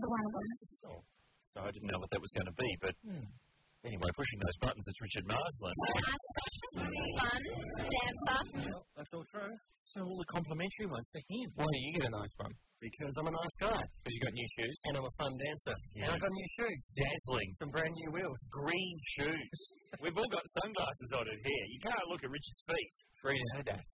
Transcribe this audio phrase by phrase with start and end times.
[0.00, 0.44] trust either one of them.
[0.88, 1.00] Oh,
[1.54, 2.94] so I didn't know what that was going to be, but
[3.84, 5.76] anyway, pushing those buttons, it's Richard Marsland.
[6.74, 7.42] Fun,
[7.76, 8.72] dancer.
[8.96, 9.54] That's all true.
[9.82, 11.46] So all the complimentary ones for him.
[11.56, 12.52] Why do you get a nice one?
[12.80, 13.80] Because I'm a nice guy.
[13.80, 14.76] Because you got new shoes.
[14.88, 15.76] And I'm a fun dancer.
[15.96, 16.80] And I've got new shoes.
[16.96, 17.50] Dazzling.
[17.60, 18.40] Some brand new wheels.
[18.52, 19.60] Green shoes.
[20.00, 21.64] We've all got sunglasses on it here.
[21.68, 22.92] You can't look at Richard's feet.
[23.20, 23.84] Green Adidas.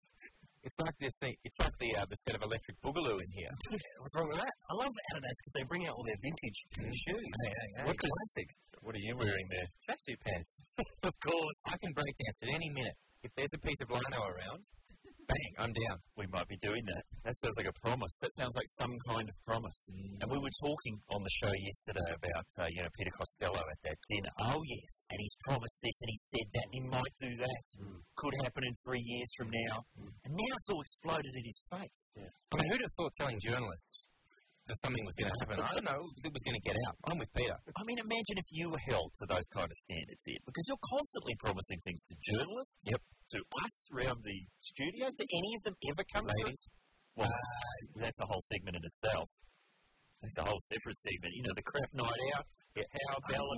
[0.66, 1.31] It's like this thing.
[1.47, 3.54] It's like the uh, the set of electric boogaloo in here.
[4.03, 4.50] What's wrong with that?
[4.66, 6.91] I love the Adidas because they bring out all their vintage shoes.
[7.06, 7.84] Hey, hey, hey.
[7.87, 8.50] What classic?
[8.82, 9.69] What are you wearing there?
[9.87, 10.55] Tracksuit pants.
[11.06, 11.56] of course.
[11.71, 12.99] I can break dance at any minute.
[13.22, 14.66] If there's a piece of lino around,
[15.26, 15.98] bang, I'm down.
[16.16, 17.03] We might be doing that.
[17.25, 18.14] That sounds like a promise.
[18.22, 19.78] That sounds like some kind of promise.
[19.91, 20.22] Mm.
[20.22, 23.81] And we were talking on the show yesterday about, uh, you know, Peter Costello at
[23.84, 24.32] that dinner.
[24.50, 24.92] Oh, yes.
[25.10, 27.62] And he's promised this and he said that and he might do that.
[27.82, 27.98] Mm.
[28.16, 29.84] Could happen in three years from now.
[29.98, 30.10] Mm.
[30.25, 31.98] And now it's all exploded in his face.
[32.16, 32.32] Yeah.
[32.53, 34.06] I mean, who'd have thought telling journalists
[34.66, 35.56] that something was going to happen?
[35.62, 36.03] I don't know.
[36.27, 36.94] It was going to get out.
[37.06, 37.54] I'm with Peter.
[37.54, 40.84] I mean, imagine if you were held to those kind of standards here, because you're
[40.91, 43.00] constantly promising things to journalists, Yep.
[43.34, 45.06] to us around the studio.
[45.15, 46.62] Do any of them ever come Ladies.
[46.66, 47.25] true?
[47.25, 49.31] Well, uh, that's a whole segment in itself.
[50.22, 51.32] That's a whole separate segment.
[51.34, 53.56] You know, the crap night out, the How Bella,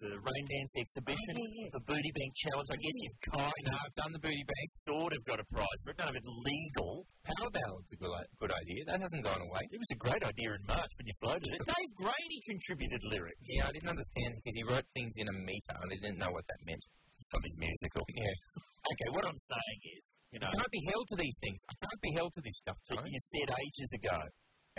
[0.00, 2.68] the rain dance exhibition, oh, the booty bank challenge.
[2.72, 4.68] I guess you've kind No, I've done the booty bank.
[4.88, 5.98] sort of got a prize for it.
[6.00, 7.04] None of it's legal.
[7.20, 8.80] Power ballad's a good, good idea.
[8.88, 9.60] That hasn't gone away.
[9.68, 11.60] It was a great idea in March when you floated it.
[11.68, 13.44] Dave Grady contributed lyrics.
[13.44, 16.32] Yeah, I didn't understand because he wrote things in a meter and I didn't know
[16.32, 16.80] what that meant.
[17.28, 18.02] Something musical.
[18.16, 18.32] Yeah.
[18.80, 21.60] Okay, what I'm saying is, you know, I can't be held to these things.
[21.68, 24.16] I can't be held to this stuff, that you said ages ago.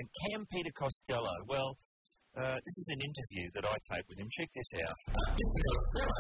[0.01, 1.77] And Cam Peter Costello, well,
[2.38, 4.30] uh, this is an interview that I taped with him.
[4.31, 4.96] Check this out.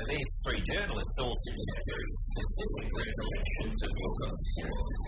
[0.09, 5.07] These three journalists all sitting at very specific recollections of your conspiracy.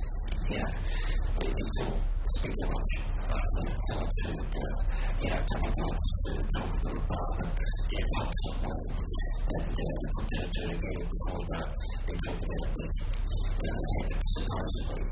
[0.53, 0.69] Yeah,
[1.44, 2.00] it's all
[2.40, 3.03] speculation.
[3.24, 4.72] I think it's up to, uh,
[5.19, 7.52] you know, to talk to the department,
[7.94, 8.31] and uh,
[10.24, 11.68] to, to get before that,
[12.08, 12.85] they talk about the,
[14.40, 15.03] supposedly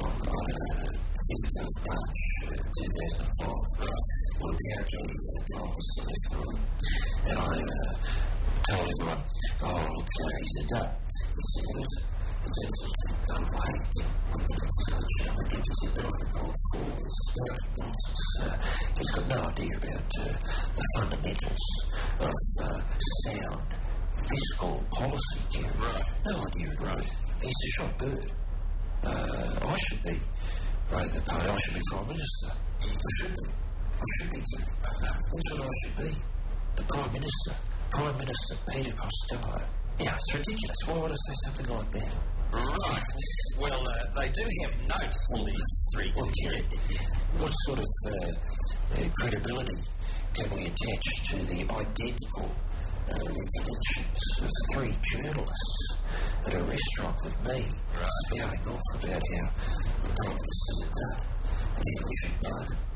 [0.00, 0.96] on, on uh,
[1.28, 2.56] 5th of March, uh,
[3.36, 3.52] 2004,
[3.84, 4.15] right,
[7.26, 7.92] And I, uh,
[8.70, 9.22] told everyone,
[9.62, 10.88] oh, look, uh, he said that.
[11.16, 11.64] He said.
[13.56, 17.14] I think he said, don't go forward.
[18.40, 18.56] Uh,
[18.98, 20.28] he's got no idea about uh,
[20.76, 21.66] the fundamentals
[22.20, 22.80] of uh,
[23.24, 23.62] sound
[24.28, 25.38] fiscal policy.
[25.78, 26.06] Right.
[26.26, 26.70] No idea.
[26.80, 27.10] Right.
[27.40, 28.32] He's a shot bird.
[29.02, 30.20] Uh, I should be
[30.92, 31.48] running the party.
[31.48, 32.52] I should be Prime Minister.
[32.82, 32.86] I
[33.18, 33.65] should be.
[33.96, 34.42] I should be.
[34.82, 36.10] That's what I should be.
[36.76, 37.52] The Prime Minister.
[37.90, 39.62] Prime Minister Peter Costello.
[39.98, 40.76] Yeah, it's ridiculous.
[40.86, 42.12] Why would I say something like that?
[42.52, 43.02] Right.
[43.58, 46.12] Well, uh, they do have notes for these three.
[46.14, 46.60] Well, yeah,
[47.38, 49.82] what sort of uh, uh, credibility
[50.34, 52.50] can we attach to the identical
[53.08, 55.94] uh, recollections of three journalists
[56.46, 57.64] at a restaurant with me,
[58.26, 59.46] spouting off about how
[60.02, 61.16] the Prime Minister did that,
[61.76, 62.95] and how we should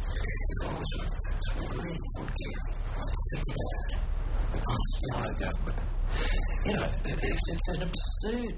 [6.63, 8.53] You know, it's, an absurd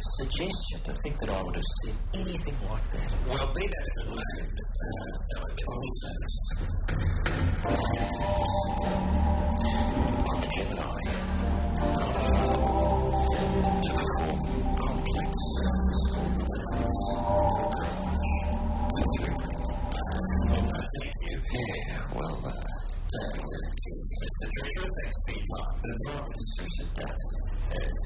[0.00, 3.12] suggestion to think that I would have said anything like that.
[3.28, 4.22] Well, be that as it may,
[4.82, 4.86] uh,
[10.32, 11.02] a Gemini.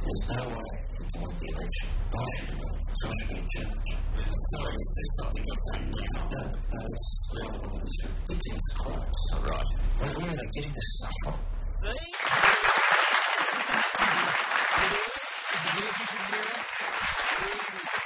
[0.06, 1.88] No way to win the election.
[2.06, 3.68] I should have won, so should be in.
[4.54, 6.22] Sorry, there's something else on now.
[6.30, 7.94] No, no, it's with this
[8.28, 9.22] ridiculous quotes.
[9.32, 9.70] All right.
[9.98, 11.34] Where, where are they getting this stuff from?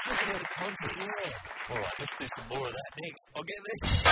[0.00, 3.20] Alright, let's do some more of that next.
[3.36, 4.00] I'll get this.
[4.00, 4.08] Oh,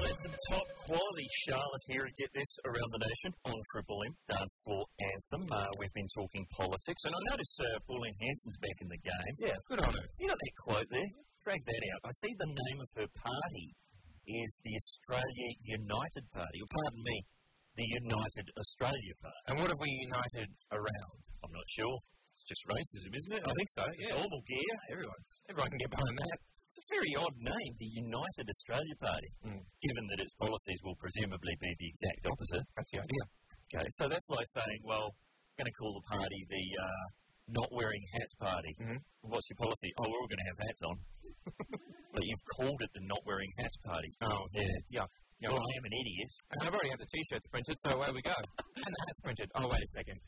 [0.00, 4.16] that's some top quality Charlotte here at Get This around the nation on Triple M
[4.32, 5.44] Dance Floor Anthem.
[5.52, 9.52] Uh, we've been talking politics, and I noticed uh, Pauline Hanson's back in the game.
[9.52, 10.08] Yeah, good on her.
[10.16, 11.12] You got that quote there?
[11.44, 12.08] Drag that out.
[12.08, 13.68] I see the name of her party
[14.24, 17.20] is the Australia United Party, or pardon me,
[17.76, 19.44] the United Australia Party.
[19.52, 21.20] And what have we united around?
[21.44, 22.00] I'm not sure.
[22.48, 23.42] Just racism, isn't it?
[23.46, 24.12] I think so, yeah.
[24.20, 24.74] Normal gear.
[24.92, 26.36] Everyone's, everyone can get behind that.
[26.68, 29.60] It's a very odd name, the United Australia Party, Mm.
[29.80, 32.64] given that its policies will presumably be the exact opposite.
[32.76, 33.22] That's the idea.
[33.72, 37.04] Okay, so that's like saying, well, I'm going to call the party the uh,
[37.48, 38.72] not wearing hats party.
[38.80, 38.98] Mhm.
[39.28, 39.88] What's your policy?
[40.00, 40.96] Oh, we're all going to have hats on.
[42.14, 44.08] but you've called it the not wearing hats party.
[44.20, 44.62] Oh, yeah.
[44.90, 45.06] Yeah.
[45.40, 46.30] yeah Well, well, I am an idiot.
[46.52, 48.36] and I've already had the t-shirts printed, so away we go.
[48.76, 49.48] And the hats printed.
[49.54, 50.18] Oh, wait a second.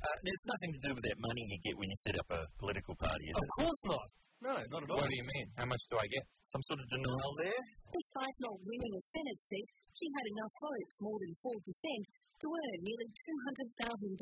[0.00, 2.40] Uh, there's nothing to do with that money you get when you set up a
[2.56, 3.52] political party, is Of it?
[3.60, 4.06] course not.
[4.40, 4.96] No, not at all.
[4.96, 5.46] What do you mean?
[5.60, 6.24] How much do I get?
[6.48, 7.60] Some sort of denial there?
[7.92, 12.78] Despite not winning a Senate seat, she had enough votes, more than 4%, to earn
[12.80, 14.16] nearly $200,000.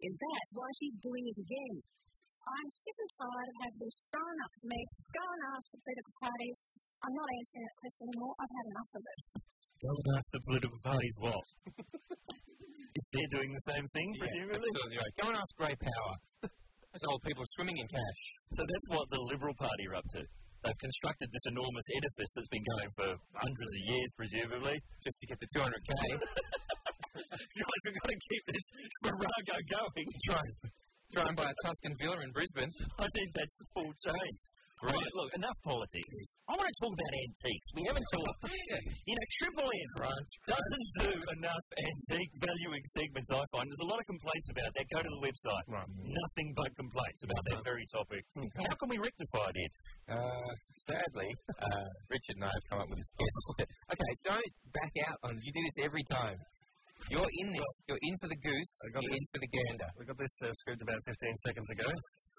[0.00, 1.76] Is that's why she's doing it again?
[2.44, 4.80] I'm sick and tired of having this thrown up to me.
[5.12, 6.56] Go and ask the political parties.
[7.04, 8.34] I'm not answering that question anymore.
[8.40, 9.20] I've had enough of it.
[9.84, 11.44] Go and ask the political parties what?
[12.94, 14.68] if they're doing the same thing, presumably?
[14.70, 15.14] absolutely right.
[15.18, 16.14] Go and ask Grey Power.
[16.94, 18.20] Those old people swimming in cash.
[18.54, 20.22] So that's what the Liberal Party are up to.
[20.62, 24.76] They've constructed this enormous edifice that's been going for hundreds of years, presumably.
[25.02, 25.92] Just to get the 200k.
[27.14, 28.64] Guys, we've got to keep this
[29.04, 30.06] Morago going.
[30.30, 30.44] try,
[31.12, 32.72] try and buy a Tuscan villa in Brisbane.
[32.98, 34.38] I think that's the full change.
[34.82, 36.18] Right, look, enough politics.
[36.50, 37.68] I want to talk about antiques.
[37.78, 38.40] We haven't talked.
[39.06, 43.64] You know, Triple M right, doesn't do enough antique valuing segments, I find.
[43.70, 44.84] There's a lot of complaints about that.
[44.92, 45.64] Go to the website.
[45.70, 45.88] Right.
[45.88, 48.22] Nothing but complaints about that very topic.
[48.34, 49.72] How can we rectify it?
[50.10, 50.50] Uh,
[50.90, 53.68] sadly, uh, Richard and I have come up with a sketch.
[53.94, 56.36] okay, don't back out on You do this every time.
[57.08, 57.72] You're in this.
[57.88, 58.72] You're in for the goose.
[58.92, 59.20] got You're this.
[59.20, 59.88] in for the gander.
[59.96, 61.90] We got this uh, script about 15 seconds ago.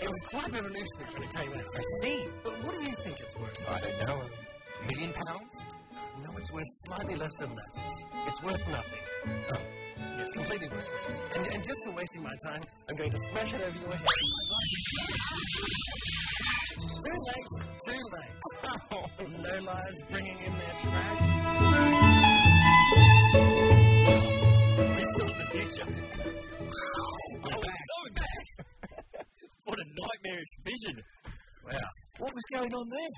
[0.01, 1.65] It was quite revolutionary when it came out.
[1.75, 2.21] I see.
[2.45, 3.59] But what do you think it's worth?
[3.69, 4.23] I don't know.
[4.81, 5.55] A million pounds?
[6.25, 7.71] No, it's worth slightly less than that.
[8.27, 9.05] It's worth nothing.
[9.53, 9.88] Oh.
[10.19, 11.05] It's completely worthless.
[11.37, 14.07] And, and just for wasting my time, I'm going to smash it over your head.
[16.79, 17.47] Too late.
[17.87, 18.35] Too late.
[19.43, 21.19] no lives bringing in their trash.
[29.65, 30.97] What a nightmarish vision.
[31.71, 31.79] Wow.
[32.19, 33.13] What was going on there?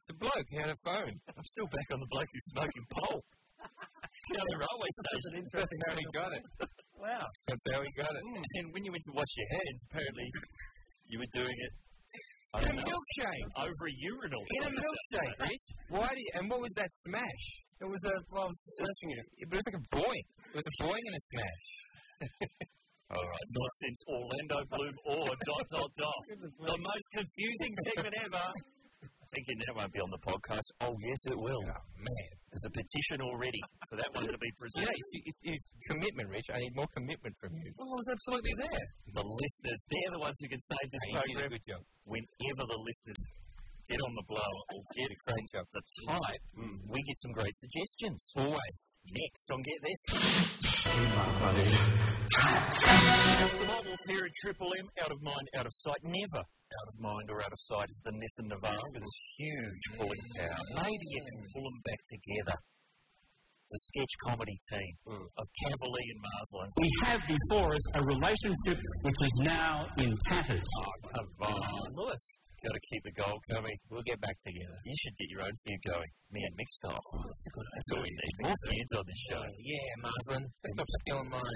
[0.00, 0.46] It's a bloke.
[0.50, 1.16] He had a phone.
[1.28, 3.24] I'm still back on the bloke who's smoking pole.
[4.30, 5.30] The railway station.
[5.44, 6.44] Interesting how he got it.
[6.96, 7.26] Wow.
[7.46, 8.22] That's how he got it.
[8.24, 8.42] Hmm.
[8.56, 10.28] And when you went to wash your hands, apparently
[11.12, 11.72] you were doing it
[12.64, 13.46] In a milkshake.
[13.60, 14.42] over a urinal.
[14.56, 15.64] In a milkshake, Rich.
[15.90, 17.44] Why do you, and what was that smash?
[17.82, 19.24] It was a, well, I was searching it.
[19.44, 20.24] It was like a boing.
[20.48, 21.66] It was a boing and a smash.
[23.14, 26.20] All right, not since Orlando Bloom or dot dot dot.
[26.72, 28.46] The most confusing segment ever.
[29.34, 30.62] Thinking that won't be on the podcast.
[30.80, 31.58] Oh yes, it will.
[31.66, 32.30] Oh, man.
[32.54, 33.58] There's a petition already
[33.90, 34.94] for that one to be Yeah, presented.
[35.10, 36.46] it's, it's, it's commitment, Rich.
[36.54, 37.74] I need more commitment from you.
[37.82, 38.84] Oh, it's absolutely there.
[39.10, 41.50] The listeners, they're the ones who can save this Hey, you did a program.
[41.50, 41.82] good job.
[42.06, 43.18] Whenever the listeners
[43.90, 45.66] get on the blower or get a Great job.
[45.74, 46.78] the type, mm.
[46.86, 48.22] we get some great suggestions.
[48.38, 48.74] Always.
[49.10, 50.00] Next on Get This.
[53.94, 56.98] The models here at Triple M, out of mind, out of sight, never out of
[56.98, 60.82] mind or out of sight is the Nissan Navara with its huge pulling power.
[60.82, 62.58] Maybe you can pull them back together.
[63.70, 66.72] The sketch comedy team of Kavalee and Marsland.
[66.76, 70.66] We have before us a relationship which is now in tatters.
[70.82, 71.94] Oh, come on.
[71.94, 72.24] Lewis.
[72.64, 73.76] Got to keep the goal coming.
[73.90, 74.78] We'll get back together.
[74.86, 76.10] You should get your own feud going.
[76.32, 76.98] Me and Mick style.
[76.98, 78.34] Oh, that's, a good, that's all we need.
[78.42, 79.42] More fans on this show.
[79.62, 80.44] Yeah, Marvin.
[80.72, 81.52] Stop stealing my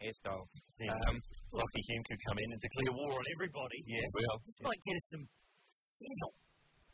[0.00, 0.46] hairstyles.
[0.78, 0.94] Yeah.
[1.08, 1.20] Um,
[1.52, 3.80] Lachy Hulme could come in and declare war on everybody.
[3.86, 4.04] Yes.
[4.14, 5.24] Well, this might get us some
[5.72, 6.34] sizzle.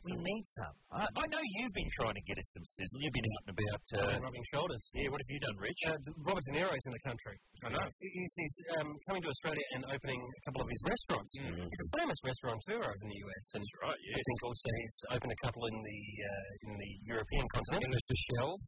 [0.05, 0.75] We need some.
[0.93, 3.01] I, I know you've been trying to get us some sizzle.
[3.01, 3.83] You've been out and about.
[3.89, 4.83] Uh, rubbing shoulders.
[4.93, 5.81] yeah, what have you done, Rich?
[5.81, 7.35] Uh, Robert De Niro's in the country.
[7.65, 7.89] I know.
[7.97, 11.31] He's, he's um, coming to Australia and opening a couple of his restaurants.
[11.41, 11.57] Mm.
[11.57, 15.33] He's a famous restaurateur over in the US, and right, I think also he's opened
[15.33, 17.89] a couple in the uh, in the European continent.
[17.89, 18.61] In the Seychelles,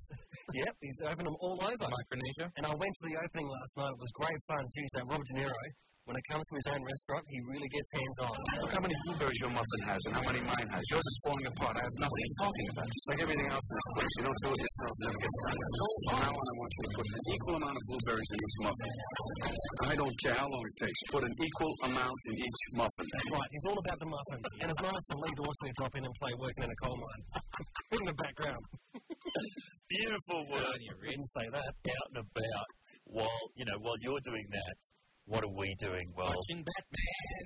[0.54, 1.88] Yep, he's opened them all over.
[1.92, 2.48] Micronesia.
[2.56, 3.92] And I went to the opening last night.
[3.92, 4.64] It was great fun.
[4.72, 5.68] Tuesday, Robert De Niro.
[6.08, 8.36] When it comes to his own restaurant, he really gets hands on.
[8.64, 10.80] Look how many blueberries your muffin has and how many mine has.
[10.88, 11.76] Yours is falling apart.
[11.76, 12.88] I have nothing you're talking about.
[12.88, 14.12] Just like everything else in this place.
[14.16, 15.58] You don't do it yourself, it never gets done.
[16.08, 18.58] From now on, I want you to put an equal amount of blueberries in each
[18.64, 18.92] muffin.
[19.84, 21.00] I don't care how long it takes.
[21.12, 23.08] Put an equal amount in each muffin.
[23.28, 24.48] Right, he's all about the muffins.
[24.64, 26.96] And it's nice to Lee Dorsey to drop in and play working in a coal
[26.96, 27.24] mine.
[28.00, 28.64] in the background.
[29.90, 30.80] Beautiful word.
[30.84, 31.72] You didn't say that.
[31.72, 32.68] Out and about.
[33.08, 34.76] While you know, while you're doing that,
[35.26, 36.12] what are we doing?
[36.12, 37.46] Well, Watching Batman.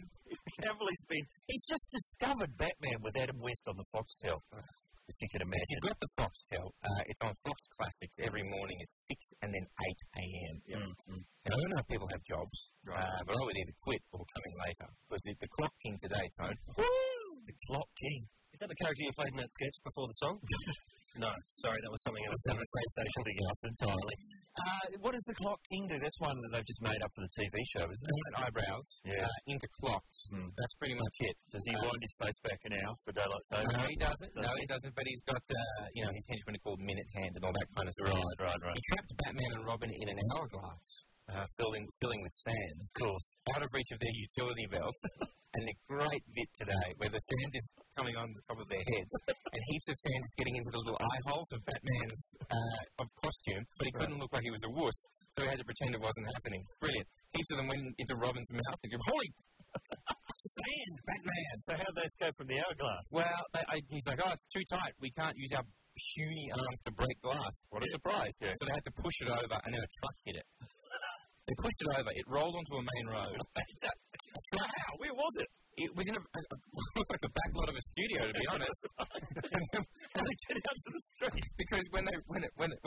[0.57, 1.25] Kavalee's been.
[1.45, 4.41] He's just discovered Batman with Adam West on the Foxtel.
[5.05, 5.69] If you can imagine.
[5.69, 6.65] You've got the Foxtel.
[6.81, 10.55] Uh, it's on Fox Classics every morning at 6 and then 8 a.m.
[11.45, 12.57] Now, I don't know if people have jobs,
[12.89, 14.87] uh, but I would either quit or come in later.
[15.05, 18.23] Because the, the clock king today, Tone, The Clock King.
[18.53, 20.39] Is that the character you played in that sketch before the song?
[21.17, 22.39] no, sorry, that was something else.
[22.47, 24.17] Done a PlayStation thing else entirely.
[24.51, 25.95] Uh, what does the Clock King do?
[25.95, 28.19] That's one that they've just made up for the TV show, isn't it?
[28.27, 29.23] and eyebrows Yeah.
[29.23, 30.17] uh, into clocks.
[30.31, 31.35] That's pretty much it.
[31.55, 33.71] Does he wind his face back an hour for daylight saving?
[33.71, 34.31] No, he doesn't.
[34.35, 34.91] No, he doesn't.
[34.95, 37.69] But he's got, uh, you know, his henchman are called Minute Hand and all that
[37.79, 38.11] kind of stuff.
[38.11, 38.75] Right, right, right.
[38.75, 40.83] He trapped Batman and Robin in an hourglass,
[41.35, 42.77] uh, filling, filling with sand.
[42.81, 43.25] Of course.
[43.55, 44.95] out of reach of their utility belt.
[45.55, 47.67] and a great bit today where the sand is
[47.99, 49.11] coming on the top of their heads
[49.51, 53.07] and heaps of sand is getting into the little eye holes of Batman's uh, of
[53.19, 54.95] costume, but he couldn't look like he was a wuss,
[55.35, 56.63] so he had to pretend it wasn't happening.
[56.79, 57.07] Brilliant.
[57.35, 59.29] Heaps of them went into Robin's mouth and go, holy
[60.55, 61.55] sand, Batman.
[61.67, 63.03] So how they escape from the hourglass?
[63.11, 64.95] Well, they, I, he's like, oh, it's too tight.
[65.03, 65.67] We can't use our
[66.15, 67.55] puny arms to break glass.
[67.71, 68.31] What a surprise.
[68.39, 68.55] Yeah.
[68.55, 70.47] So they had to push it over and then a truck hit it.
[71.51, 72.11] They pushed it over.
[72.15, 73.35] It rolled onto a main road.
[74.51, 75.49] Wow, where was it?
[75.75, 76.41] It was in a, a,
[76.95, 78.79] looked like the back lot of a studio, to be honest.
[78.99, 81.45] How they get out to the street?
[81.59, 82.79] because when they when it when it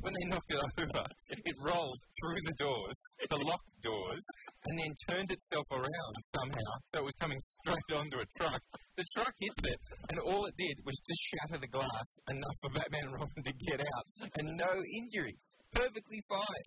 [0.00, 4.24] when they knocked it over, it rolled through the doors, the locked doors,
[4.68, 6.72] and then turned itself around somehow.
[6.92, 8.60] So it was coming straight onto a truck.
[8.96, 9.80] The truck hit it,
[10.12, 13.52] and all it did was just shatter the glass enough for Batman and Robin to
[13.68, 14.04] get out,
[14.36, 15.36] and no injury.
[15.74, 16.66] Perfectly fine.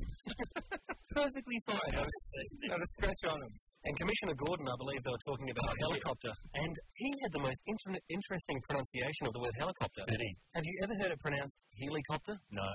[1.15, 1.91] Perfectly fine.
[1.93, 3.53] Not a, not a scratch on him.
[3.85, 7.61] And Commissioner Gordon, I believe they were talking about helicopter, and he had the most
[7.69, 10.01] inter- interesting pronunciation of the word helicopter.
[10.09, 10.31] Did he?
[10.57, 12.33] Have you ever heard it pronounced helicopter?
[12.49, 12.65] No.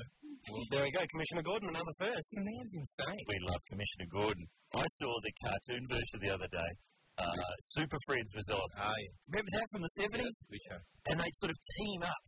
[0.55, 2.27] Well, there we go, Commissioner Gordon, another first.
[2.31, 3.27] The man's insane.
[3.27, 4.45] We love Commissioner Gordon.
[4.79, 6.71] I saw the cartoon version the other day.
[7.19, 8.69] Uh, Super Friends was on.
[8.79, 9.13] Ah, yeah.
[9.35, 10.31] Remember that from the 70s?
[10.47, 10.79] Good show.
[11.11, 12.23] And they'd sort of team up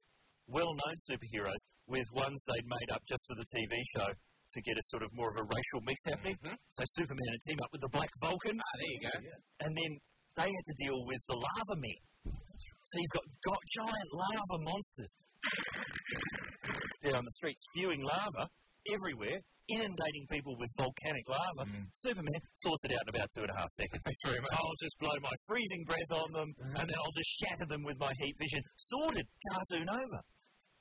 [0.48, 4.84] well-known superheroes with ones they'd made up just for the TV show to get a
[4.88, 6.36] sort of more of a racial mix happening.
[6.76, 8.60] So Superman would team up with the Black Vulcan.
[8.60, 9.14] Ah, there you go.
[9.64, 9.92] And then
[10.36, 12.00] they had to deal with the lava men.
[12.28, 15.12] So you've got, got giant lava monsters
[17.16, 18.48] on the street spewing lava
[18.90, 21.64] everywhere, inundating people with volcanic lava.
[21.68, 21.86] Mm.
[21.94, 24.02] Superman sorts it out in about two and a half seconds.
[24.02, 24.52] Thanks very much.
[24.52, 26.76] I'll just blow my freezing breath on them, mm-hmm.
[26.80, 28.62] and then I'll just shatter them with my heat vision.
[28.76, 29.26] Sorted.
[29.52, 30.20] Cartoon over.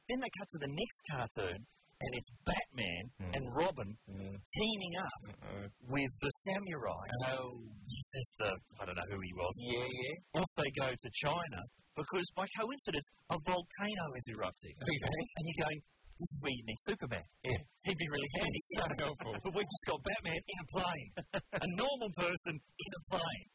[0.09, 3.31] Then they cut to the next cartoon, and it's Batman mm.
[3.37, 4.35] and Robin mm.
[4.57, 5.65] teaming up mm-hmm.
[5.87, 7.05] with the samurai.
[7.37, 7.61] Oh,
[7.93, 9.53] just the I don't know who he was.
[9.61, 10.41] Yeah, yeah.
[10.41, 11.61] Off they go to China
[11.95, 14.75] because by coincidence a volcano is erupting.
[14.81, 14.99] Okay.
[15.37, 15.81] And you're going,
[16.21, 17.25] this is where you need Superman.
[17.41, 17.57] Yeah.
[17.81, 18.61] He'd be really handy.
[18.77, 19.33] So helpful.
[19.41, 21.09] But we've just got Batman in a plane.
[21.33, 23.47] a normal person in a plane.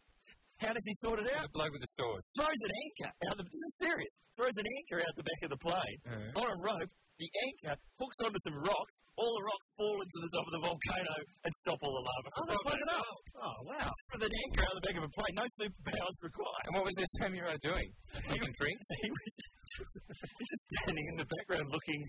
[0.61, 1.45] How does he sort it out?
[1.45, 2.23] The bloke with the sword.
[2.39, 4.13] Throws an anchor out of the, this is serious.
[4.41, 6.91] Throws an anchor out the back of the plane Uh, on a rope.
[7.17, 8.95] The anchor hooks onto some rocks.
[9.17, 12.29] All the rocks fall into the top of the volcano and stop all the lava.
[12.37, 13.05] Oh, that's what it is.
[13.41, 13.89] Oh, wow.
[14.13, 16.63] With an anchor out the back of a plane, no superpowers required.
[16.69, 17.89] and what was this samurai doing?
[18.29, 18.87] Making drinks?
[19.01, 22.01] He was just standing in the background looking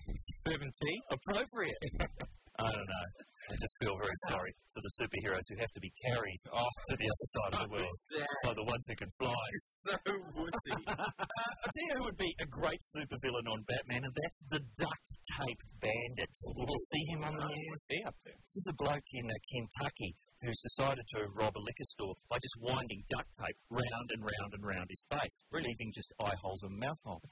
[0.46, 0.98] Serving tea?
[1.10, 1.82] appropriate.
[2.58, 3.06] I don't know.
[3.48, 6.96] I just feel very sorry for the superheroes who have to be carried off to
[7.00, 7.98] the other side of the world
[8.44, 9.48] by the ones who can fly.
[9.88, 9.96] So
[10.36, 10.76] wussy.
[10.88, 14.60] Uh, I'll tell you who would be a great supervillain on Batman, and that's the
[14.76, 15.08] Duct
[15.40, 16.28] Tape Bandit.
[16.28, 17.80] Did you see him on the news?
[17.88, 22.38] This is a bloke in uh, Kentucky who's decided to rob a liquor store by
[22.38, 26.62] just winding duct tape round and round and round his face, leaving just eye holes
[26.62, 27.22] and mouth holes.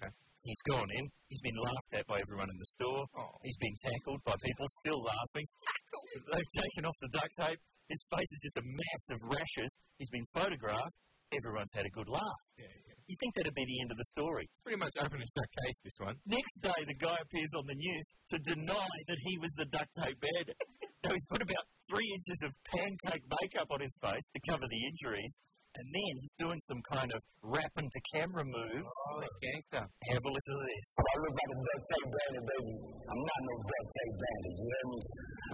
[0.47, 1.05] He's gone in.
[1.27, 3.03] He's been laughed at by everyone in the store.
[3.19, 3.35] Oh.
[3.43, 5.47] He's been tackled by people still laughing.
[6.31, 7.59] They've taken off the duct tape.
[7.91, 9.73] His face is just a mass of rashes.
[9.99, 10.95] He's been photographed.
[11.35, 12.41] Everyone's had a good laugh.
[12.55, 12.95] Yeah, yeah.
[13.11, 14.47] You think that'd be the end of the story?
[14.63, 16.15] Pretty much open and shut case, this one.
[16.27, 19.91] Next day, the guy appears on the news to deny that he was the duct
[19.99, 20.59] tape bandit.
[21.03, 24.83] so he's put about three inches of pancake makeup on his face to cover the
[24.91, 25.35] injuries,
[25.77, 28.85] and then he's doing some kind of rap to camera move.
[28.85, 29.85] Oh, gangster.
[29.85, 30.89] Have a listen to this.
[30.97, 32.75] I look like a duct tape bandit, baby.
[33.13, 34.55] I'm not no duct tape bandit.
[34.57, 35.01] You hear me?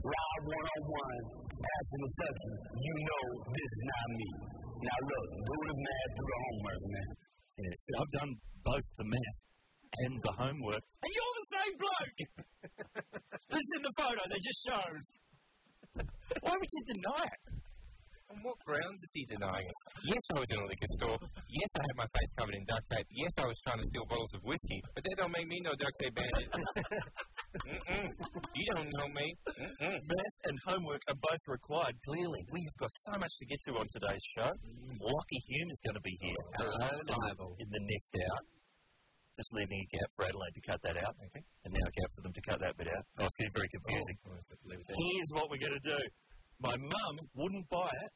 [0.03, 1.23] Ride one on one,
[1.59, 2.51] ass in Kentucky.
[2.79, 4.31] You know this is not me.
[4.83, 7.11] Now look, do the math, do the homework, man.
[7.63, 8.33] Yeah, I've done
[8.63, 9.39] both the math
[10.07, 12.19] and the homework, and you're the same bloke.
[13.51, 15.01] this is in the photo they just showed.
[16.47, 17.43] Why would you deny it?
[18.33, 19.77] On what grounds is he denying it?
[20.09, 21.21] Yes, I was in a liquor store.
[21.53, 23.05] Yes, I had my face covered in duct tape.
[23.13, 24.81] Yes, I was trying to steal bottles of whiskey.
[24.97, 26.49] But that don't make me no duct tape bandit.
[27.69, 28.09] Mm-mm.
[28.57, 29.37] You don't know me.
[29.53, 30.01] Mm-mm.
[30.01, 32.41] Math and homework are both required, clearly.
[32.49, 34.49] We have got so much to get to on today's show.
[34.49, 36.43] Lachy Hulme is going to be here.
[36.57, 37.53] Hello, Bible.
[37.61, 38.41] In the next hour.
[39.37, 41.13] Just leaving a gap for Adelaide to cut that out.
[41.21, 41.45] Okay.
[41.69, 43.05] And now a gap for them to cut that bit out.
[43.21, 44.17] Oh, it's getting very oh, confusing.
[44.89, 46.01] Here's what we're going to do.
[46.61, 48.11] My mum wouldn't buy it,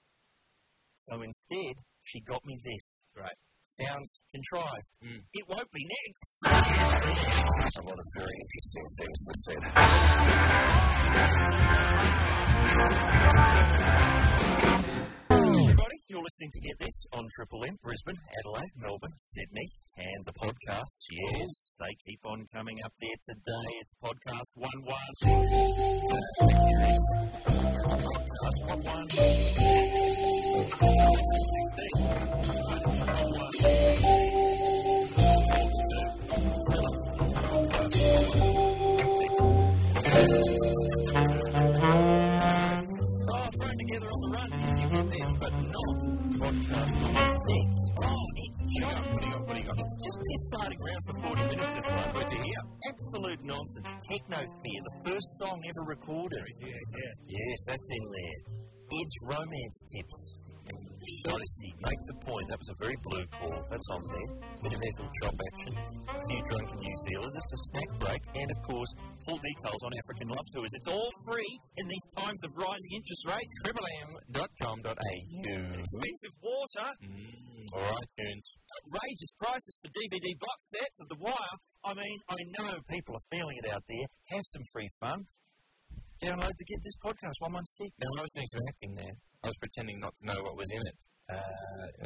[1.09, 2.83] so instead she got me this.
[3.17, 3.37] Right.
[3.81, 4.87] Sounds contrived.
[5.05, 5.21] Mm.
[5.35, 6.23] It won't be next.
[6.47, 9.63] A lot of very interesting things were said.
[15.31, 20.33] Everybody, you're listening to Get This on Triple M, Brisbane, Adelaide, Melbourne, Sydney, and the
[20.33, 20.89] podcast.
[21.11, 23.69] Yes, they keep on coming up there today.
[23.81, 25.13] It's podcast one one.
[27.85, 30.36] Podcast one one.
[43.57, 44.51] Thrown together on the run.
[44.77, 45.95] You get this, but not
[46.39, 47.67] podcast number six.
[48.37, 49.03] It's John.
[49.11, 49.47] What do you got?
[49.47, 49.77] What do you got?
[49.77, 52.11] Just been starting around for 40 minutes this one.
[52.15, 52.61] Good to hear.
[52.87, 53.89] Absolute nonsense.
[54.07, 56.47] Techno Fear, the first song ever recorded.
[56.61, 57.13] Yeah, yeah.
[57.27, 58.39] Yes, that's in there.
[58.93, 60.21] Edge Romance Tips.
[61.27, 62.47] Honesty makes a point.
[62.51, 63.67] That was a very blue call.
[63.71, 64.29] That's on there.
[64.63, 65.75] Bit of Chop action.
[66.27, 68.91] New Drunken New Zealanders, a snack break, and of course,
[69.27, 70.71] full details on African Love Tours.
[70.73, 73.53] It's all free in these times of rising interest rates.
[73.63, 75.15] triplem.com.au.
[75.83, 76.89] Expensive water.
[77.03, 77.47] Mm.
[77.75, 78.47] All right, tunes.
[78.87, 81.57] outrageous prices for DVD box sets of The Wire.
[81.85, 84.07] I mean, I know people are feeling it out there.
[84.31, 85.27] Have some free fun.
[86.23, 87.93] Download the Get This podcast 116.
[88.01, 89.15] Now, I was doing some acting there.
[89.45, 90.97] I was pretending not to know what was in it.
[91.29, 91.43] Uh,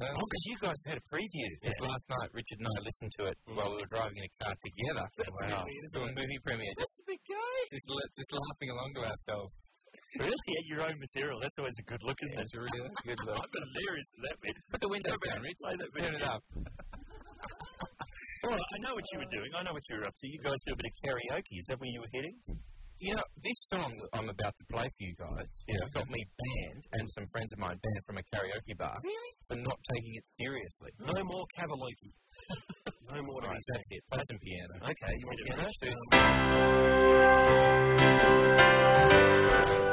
[0.01, 1.49] Oh, because you guys had a preview.
[1.63, 4.33] Yeah, last night, Richard and I listened to it while we were driving in a
[4.43, 5.07] car together.
[5.47, 5.63] Wow.
[5.95, 6.73] Doing movie premiere.
[6.75, 7.57] Just, That's a big guy.
[7.71, 7.87] just,
[8.19, 9.53] just laughing along to ourselves.
[10.19, 10.35] Really?
[10.59, 11.39] At your own material.
[11.39, 12.43] That's always a good look, isn't it?
[12.43, 13.45] It's really that's a good look.
[13.47, 14.55] I'm hilarious to that bit.
[14.75, 15.59] Put the windows down, Rich.
[15.63, 16.43] That bit Turn it up.
[18.43, 19.51] All right, I know what you were doing.
[19.55, 20.27] I know what you were up to.
[20.27, 21.61] You guys do a bit of karaoke.
[21.61, 22.35] Is that where you were heading?
[23.01, 25.89] You know, this song I'm about to play for you guys Yeah.
[25.95, 29.33] got me banned and some friends of mine banned from a karaoke bar Really?
[29.49, 30.91] for not taking it seriously.
[30.99, 32.13] No more Kavalee.
[33.11, 33.41] no more.
[33.41, 34.05] Right, that's it.
[34.13, 34.75] Play some piano.
[34.85, 35.45] Okay, you want to
[35.81, 37.01] Piano?
[39.83, 39.90] Um,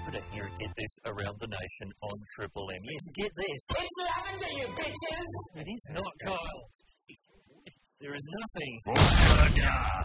[0.00, 0.14] piano?
[0.14, 2.80] Drops Jupiter here at Get This around the nation on Triple M.
[2.84, 3.62] Yes, get this.
[3.78, 3.88] It's
[4.28, 5.32] under you, bitches!
[5.56, 6.70] It is not, Kyle.
[8.00, 8.92] There is nothing oh,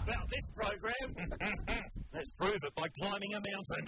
[0.04, 1.16] about this program.
[2.14, 3.86] Let's prove it by climbing a mountain.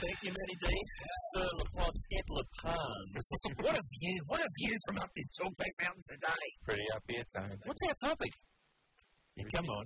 [0.00, 1.73] Thank you, Matty D.
[2.14, 3.24] Sir LaPlante Epler Palms.
[3.58, 6.46] what a view, what a view from up this Talkback Mountain today.
[6.64, 7.58] Pretty up here, Tone.
[7.64, 8.30] What's our topic?
[9.54, 9.84] Come on.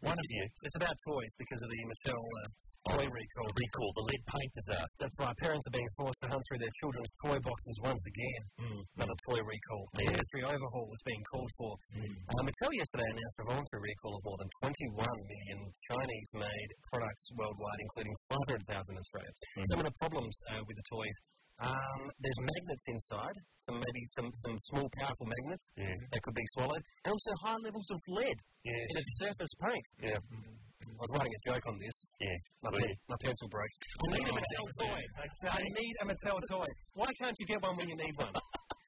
[0.00, 0.44] One of you.
[0.62, 3.48] It's about toys because of the Mattel uh, toy recall.
[3.60, 4.88] Recall, the lead paint disaster.
[5.00, 5.36] That's right.
[5.36, 8.42] Parents are being forced to hunt through their children's toy boxes once again.
[8.96, 9.84] Another toy recall.
[10.00, 10.16] Yeah.
[10.16, 11.76] Industry overhaul is being called for.
[11.92, 15.60] Uh, Mattel yesterday announced a voluntary recall of more than 21 million
[15.92, 19.32] Chinese-made products worldwide, including 500,000 in Australia.
[19.68, 21.16] Some of the problems uh, with the toys.
[21.58, 25.96] Um, there's magnets inside, some maybe some, some small powerful magnets Yeah.
[26.12, 28.76] that could be swallowed, and also high levels of lead Yeah.
[28.92, 29.84] in its surface paint.
[30.02, 30.20] Yeah.
[30.20, 31.96] I was writing a joke on this.
[32.20, 32.28] Yeah.
[32.62, 33.74] My, Well, pen, my pencil broke.
[34.04, 35.00] I need a Mattel toy.
[35.50, 36.66] I need a Mattel toy.
[36.94, 38.32] Why can't you get one when you need one?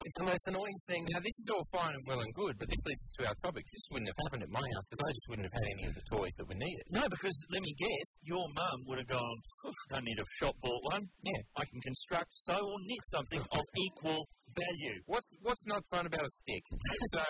[0.09, 1.05] It's the most annoying thing.
[1.13, 3.61] Now, this is all fine and well and good, but this leads to our topic.
[3.61, 5.93] This wouldn't have happened at my house because I just wouldn't have had any of
[5.93, 6.85] the toys that were needed.
[6.89, 10.57] No, because let me guess, your mum would have gone, "Phew, don't need a shop
[10.65, 11.05] bought one.
[11.21, 11.61] Yeah.
[11.61, 14.25] I can construct, sew, or knit something of equal
[14.57, 14.97] value.
[15.05, 16.63] What's what's not fun about a stick?
[17.13, 17.21] so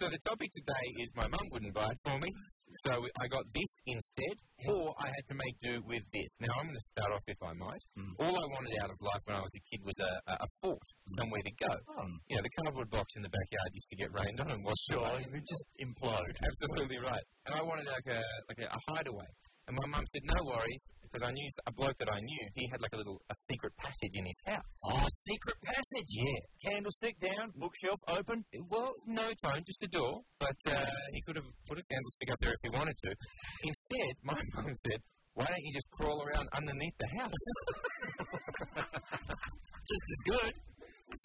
[0.00, 2.30] so the topic today is my mum wouldn't buy it for me,
[2.86, 4.36] so I got this instead,
[4.68, 6.30] or I had to make do with this.
[6.40, 7.82] Now I'm going to start off, if I might.
[7.98, 8.12] Mm.
[8.18, 10.48] All I wanted out of life when I was a kid was a, a, a
[10.62, 10.82] fort,
[11.18, 11.72] somewhere to go.
[11.98, 12.06] Oh.
[12.28, 14.86] You know, the cardboard box in the backyard used to get rained on and washed
[14.90, 15.22] Sure, away.
[15.22, 16.34] it just implode.
[16.42, 17.24] Absolutely right.
[17.46, 19.28] And I wanted like a like a, a hideaway.
[19.68, 22.44] And my mum said, "No worries," because I knew a bloke that I knew.
[22.56, 24.72] He had like a little a secret passage in his house.
[24.88, 26.08] Oh, secret passage.
[26.08, 26.40] Yeah.
[26.72, 28.44] Candlestick down, bookshelf open.
[28.70, 30.22] Well, no tone, just a door.
[30.40, 33.10] But uh, he could have put a candlestick up there if he wanted to.
[33.64, 35.00] Instead, my mum said,
[35.34, 37.44] "Why don't you just crawl around underneath the house?"
[39.82, 40.54] Just as good.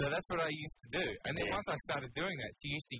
[0.02, 1.06] so that's what I used to do.
[1.26, 1.56] And then Yeah.
[1.56, 3.00] once I started doing that, she used to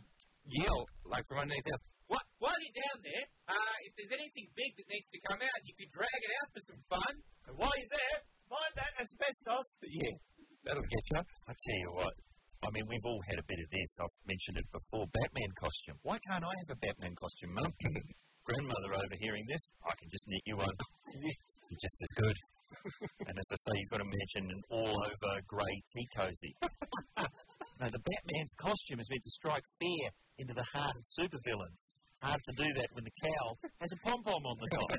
[0.64, 1.86] yell like from underneath the house.
[2.08, 2.24] What?
[2.40, 5.76] While you're down there, uh, if there's anything big that needs to come out, you
[5.76, 7.14] could drag it out for some fun.
[7.48, 8.18] And while you're there,
[8.48, 9.68] mind that asbestos.
[9.84, 10.16] Yeah,
[10.64, 11.22] that'll get you.
[11.24, 12.16] I tell you what,
[12.66, 13.90] I mean, we've all had a bit of this.
[14.02, 15.06] I've mentioned it before.
[15.14, 15.98] Batman costume.
[16.02, 17.72] Why can't I have a Batman costume, Mum?
[18.48, 20.78] Grandmother overhearing this, I can just knit you one.
[21.12, 22.38] You're just as good.
[23.28, 26.54] and as I say, you've got to mention an all-over grey tea cozy.
[27.80, 30.08] no, the Batman's costume is meant to strike fear
[30.40, 31.78] into the heart of supervillains.
[32.22, 33.46] Hard to do that when the cow
[33.82, 34.90] has a pom-pom on the top.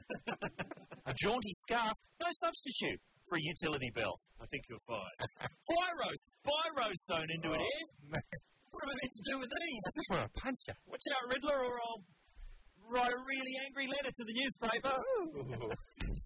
[1.10, 4.20] a jaunty scarf, no substitute for a utility belt.
[4.40, 5.18] I think you'll find.
[5.42, 6.20] Pyros!
[6.46, 7.84] Pyros sewn into it, eh?
[8.70, 9.82] What am I meant to do with these?
[9.82, 10.74] I just want to punch you.
[10.86, 12.02] Watch out, Riddler, or I'll
[12.86, 14.94] write a really angry letter to the newspaper.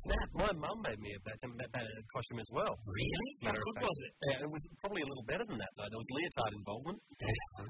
[0.05, 0.29] Snap.
[0.37, 2.77] My mum made me a Batman, Batman costume as well.
[2.85, 3.31] Really?
[3.43, 4.13] How Matter good was it?
[4.29, 5.89] Yeah, it was probably a little better than that, though.
[5.89, 6.99] There was leotard involvement.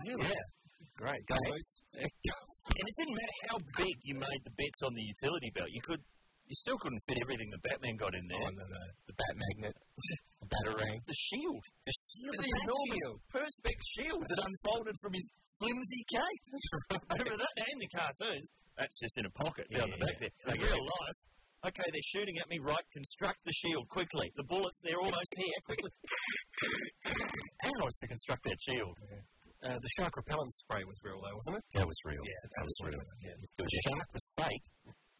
[0.02, 0.28] Really?
[0.28, 0.44] Yeah.
[0.98, 1.22] Great.
[1.26, 1.74] Go boots.
[1.98, 5.70] And it didn't matter how big you made the bets on the utility belt.
[5.72, 6.02] You could,
[6.46, 8.42] you still couldn't fit everything that Batman got in there.
[8.42, 8.82] Oh, no, no.
[9.08, 9.74] The bat magnet,
[10.42, 10.98] the batarang.
[11.06, 13.18] The shield, the shield, the The enormous shield.
[13.32, 15.26] perspex shield that unfolded from his
[15.58, 16.42] flimsy cape.
[17.10, 17.54] Remember that?
[17.62, 18.42] And the cartoon.
[18.78, 20.32] That's just in a pocket down the back there.
[20.48, 21.18] In real life,
[21.68, 22.56] okay, they're shooting at me.
[22.58, 24.32] Right, construct the shield quickly.
[24.36, 25.60] The bullets, they're almost here.
[25.68, 25.92] Quickly.
[27.68, 28.96] Hours to construct that shield.
[29.62, 31.64] Uh, the shark repellent spray was real, though, wasn't it?
[31.78, 32.18] That was real.
[32.26, 33.02] Yeah, that was real.
[33.22, 33.46] Yeah, the
[33.86, 34.66] shark was fake,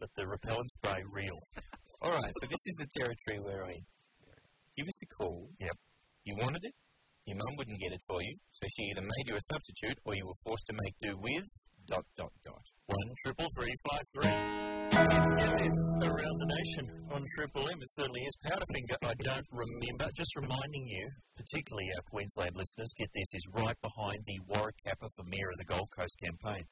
[0.03, 1.39] but the repellent spray real.
[2.03, 3.83] All right, so this is the territory we're in.
[4.77, 5.47] Give us a call.
[5.61, 5.77] Yep.
[6.25, 6.75] You wanted it.
[7.27, 10.15] Your mum wouldn't get it for you, so she either made you a substitute or
[10.17, 11.47] you were forced to make do with
[11.87, 12.67] dot dot dot.
[12.87, 14.37] One triple three five three.
[16.03, 18.35] Around the nation on Triple M, it certainly is.
[18.45, 20.11] Powderfinger, I don't remember.
[20.17, 25.09] Just reminding you, particularly our Queensland listeners, get this, is right behind the Warwick Capper
[25.17, 26.65] for Mayor of the Gold Coast campaign.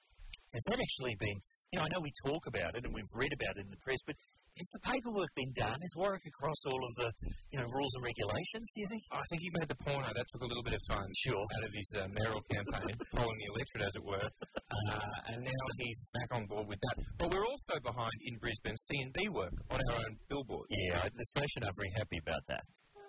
[0.53, 1.39] Has that actually been,
[1.73, 3.81] you know, I know we talk about it and we've read about it in the
[3.81, 4.17] press, but
[4.57, 5.77] has the paperwork been done?
[5.77, 7.09] Has Warwick across all of the,
[7.53, 9.03] you know, rules and regulations, do you think?
[9.13, 10.07] I think he made the porno.
[10.07, 11.11] That took a little bit of time.
[11.27, 11.41] Sure.
[11.41, 14.27] Out of his uh, mayoral campaign, polling the electorate, as it were.
[14.27, 16.97] Uh, and now he's back on board with that.
[17.19, 20.67] But we're also behind in Brisbane C&B work on our own billboard.
[20.71, 22.65] Yeah, the station aren't very happy about that.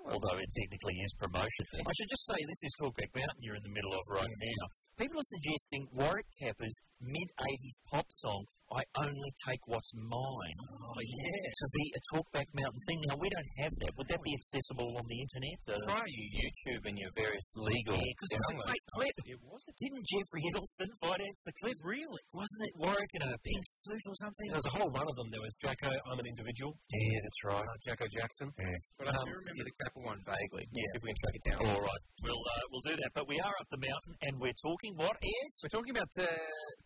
[0.05, 1.65] Although it technically is promotion.
[1.77, 4.65] I should just say this is Talkback Mountain you're in the middle of right now.
[4.97, 10.59] People are suggesting Warwick Capper's mid 80s pop song, I only take what's mine.
[10.63, 11.51] Oh, yes.
[11.59, 13.03] To be a Talkback Mountain thing.
[13.11, 13.91] Now, we don't have that.
[13.99, 15.59] Would that be accessible on the internet?
[15.67, 19.15] Uh, Try your YouTube and your various legal yeah, because it's a great clip.
[19.27, 19.59] It was.
[19.75, 21.77] Didn't Geoffrey Edelsten finance the clip?
[21.83, 22.23] Really?
[22.31, 24.47] Wasn't it Warwick in a pink suit or something?
[24.47, 25.27] There was a whole run of them.
[25.35, 26.71] There was Jacko, I'm an individual.
[26.95, 27.67] Yeah, that's right.
[27.67, 28.55] Uh, Jacko Jackson.
[28.55, 30.63] But I do remember the Capper one vaguely.
[30.71, 30.95] Yeah.
[30.95, 31.59] If we can track it down.
[31.75, 33.11] All right, we'll uh, we'll do that.
[33.11, 36.31] But we are up the mountain, and we're talking what is We're talking about the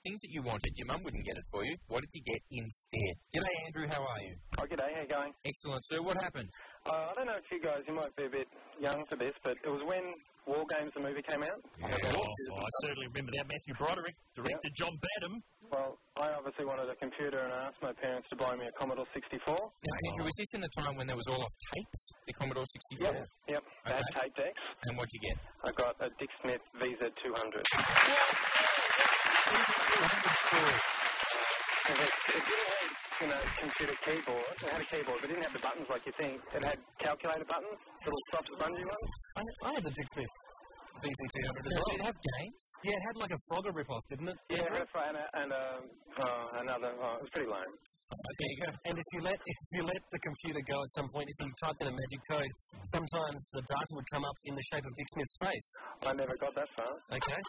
[0.05, 0.69] things that you wanted.
[0.77, 1.73] Your mum wouldn't get it for you.
[1.89, 3.13] What did you get instead?
[3.33, 3.89] G'day, Andrew.
[3.89, 4.37] How are you?
[4.61, 5.33] Oh, g'day, how you going?
[5.43, 5.99] Excellent, sir.
[6.05, 6.47] What happened?
[6.85, 9.33] Uh, I don't know if you guys, you might be a bit young for this,
[9.41, 10.13] but it was when
[10.45, 11.57] War Games, the movie, came out.
[11.57, 13.49] Oh, I certainly remember that.
[13.49, 15.41] Matthew Broderick directed John Badham.
[15.73, 18.73] Well, I obviously wanted a computer and I asked my parents to buy me a
[18.77, 19.57] Commodore 64.
[19.57, 22.69] Now, Andrew, was this in the time when there was all of tapes, the Commodore
[22.93, 23.09] 64?
[23.09, 23.63] Yep, yep.
[23.89, 24.61] Had tape decks.
[24.85, 25.37] And what'd you get?
[25.65, 28.64] I got a Dick Smith VZ200.
[33.21, 34.41] You know, computer keyboard.
[34.57, 36.41] It had a keyboard, but it didn't have the buttons like you think.
[36.53, 39.11] It had calculator buttons, little soft spongy ones.
[39.37, 40.33] I, I had the Smith
[41.03, 42.55] VC200 as Did it have games?
[42.83, 44.37] Yeah, it had like a Frogger rip-off, didn't it?
[44.49, 45.09] Yeah, that's right.
[45.09, 45.63] And, a, and a,
[46.21, 47.73] uh, another, oh, it was pretty lame.
[48.05, 48.69] There you go.
[48.85, 51.51] And if you let if you let the computer go at some point, if you
[51.63, 52.53] type in a magic code,
[52.93, 55.67] sometimes the data would come up in the shape of Dick Smith's face.
[56.05, 56.93] I never got that far.
[57.11, 57.41] Okay.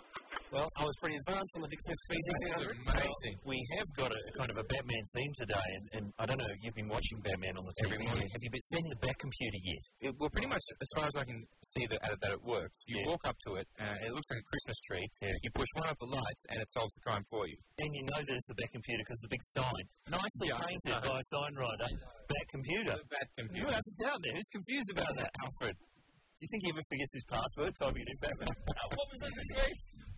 [0.54, 2.70] Well, I was pretty advanced on the Dick Smith VC200.
[2.86, 3.34] Amazing.
[3.44, 6.48] We have got a kind of a Batman theme today, and, and I don't know,
[6.62, 8.30] you've been watching Batman on the Every morning.
[8.30, 9.82] Have you been seeing the Bat computer yet?
[10.06, 11.42] It, well, pretty much, as far as I can
[11.74, 13.10] see that, uh, that it works, you Yeah.
[13.10, 15.06] walk up to it, uh, it looks like a Christmas tree.
[15.42, 17.58] You push one of the lights, and it solves the crime for you.
[17.82, 20.62] And you know that it's the Bat computer because the big sign, nicely Yeah.
[20.62, 21.90] painted by a sign writer,
[22.30, 22.94] Bat computer.
[23.10, 23.74] Bad Who computer.
[23.74, 24.34] else is down there?
[24.38, 25.74] Who's confused about that, Alfred?
[25.74, 27.72] Do you think he ever forgets his password?
[27.82, 28.48] Typing it in Batman.
[28.94, 29.72] what was that?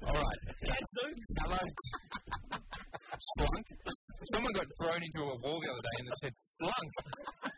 [0.07, 0.41] All right.
[1.43, 1.59] Hello.
[3.37, 3.67] Slunk.
[4.33, 6.93] Someone got thrown into a wall the other day and it said slunk.
[7.43, 7.53] what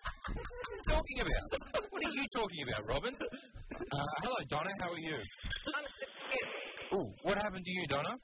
[0.45, 1.49] are you talking about?
[1.91, 3.15] What are you talking about, Robin?
[3.21, 4.71] Uh, hello, Donna.
[4.81, 5.17] How are you?
[5.17, 5.85] I'm
[6.31, 6.49] good.
[6.97, 8.15] Ooh, what happened to you, Donna?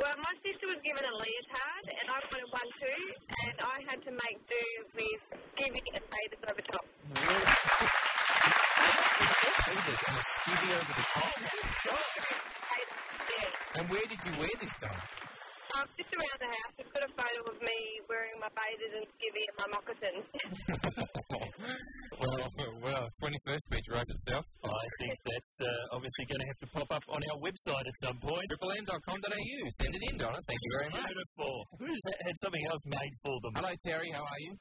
[0.00, 3.00] Well, my sister was given a leotard, and I wanted one too,
[3.42, 5.22] and I had to make do with
[5.58, 6.86] giving a faders over top.
[9.66, 11.38] Faded and a skivvy over the top.
[13.38, 13.80] Yeah.
[13.80, 15.02] And where did you wear this, Donna?
[15.76, 19.06] Um, just around the house, I've got a photo of me wearing my faders and
[19.14, 20.24] skivvy and my moccasins.
[22.18, 24.44] well, well, 21st speech writes itself.
[24.64, 27.96] I think that's uh, obviously going to have to pop up on our website at
[28.02, 28.48] some point.
[28.48, 29.60] triplem.com.au.
[29.78, 30.40] Send it in, Donna.
[30.48, 31.06] Thank you very much.
[31.06, 31.54] Beautiful.
[31.78, 33.52] Who's that had something else made for them?
[33.54, 34.10] Hello, Terry.
[34.12, 34.52] How are you?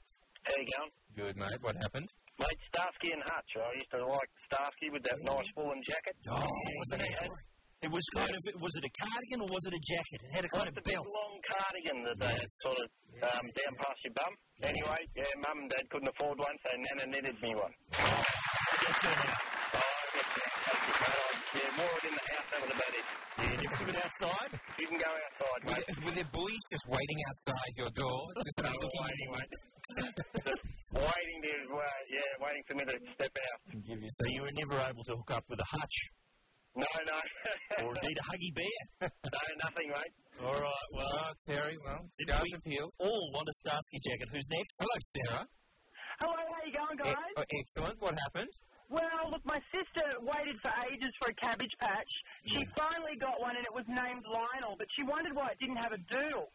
[0.44, 0.92] How you going?
[1.16, 1.62] Good, mate.
[1.62, 2.08] What happened?
[2.40, 3.52] Mate, Starsky and Hutch.
[3.58, 6.16] I used to like Starsky with that nice woolen jacket.
[6.30, 7.32] Oh, wasn't it?
[7.86, 10.20] It was kind of, was it a cardigan or was it a jacket?
[10.26, 11.06] It had a kind of belt.
[11.06, 12.88] long cardigan that they had sort of
[13.22, 14.34] um, down past your bum.
[14.66, 17.74] Anyway, yeah, mum and dad couldn't afford one, so Nana knitted me one.
[18.88, 21.06] Oh, I guess that's it, mate.
[21.06, 21.22] I,
[21.54, 23.06] yeah, wore it in the house, that was about it.
[23.38, 24.52] Yeah, never took it outside.
[24.80, 25.86] You can go outside, Were mate.
[25.86, 28.20] there, were there bullies just waiting outside your door?
[28.42, 29.52] Just No, waiting, mate.
[30.98, 33.60] waiting to, uh, yeah, waiting for me to step out.
[33.78, 35.98] So you were never able to hook up with a hutch
[36.78, 37.20] No, no.
[37.82, 39.10] or indeed a huggy bear.
[39.10, 40.14] no, nothing, mate.
[40.38, 42.94] All right, well, Oh, Terry, well, Did stars we- appeal.
[43.02, 44.30] all want a Starsky jacket.
[44.32, 44.76] Who's next?
[44.78, 45.46] Hello, Sarah.
[46.22, 47.34] Hello, how you going, E- guys?
[47.38, 47.98] oh, excellent.
[48.02, 48.54] What happened?
[48.90, 52.08] Well, look, my sister waited for ages for a cabbage patch.
[52.48, 52.72] She hmm.
[52.78, 55.92] finally got one, and it was named Lionel, but she wondered why it didn't have
[55.92, 56.48] a doodle.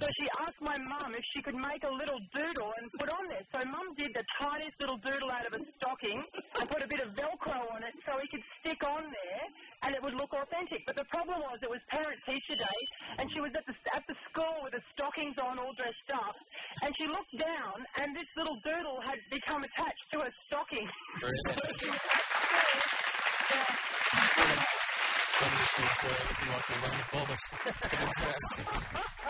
[0.00, 3.28] So she asked my mum if she could make a little doodle and put on
[3.28, 3.42] there.
[3.54, 6.22] So mum did the tiniest little doodle out of a stocking
[6.58, 9.44] and put a bit of Velcro on it so he could stick on there
[9.82, 10.86] and it would look authentic.
[10.86, 12.80] But the problem was it was parent teacher day
[13.18, 16.36] and she was at the, at the school with the stockings on all dressed up
[16.82, 20.88] and she looked down and this little doodle had become attached to her stocking.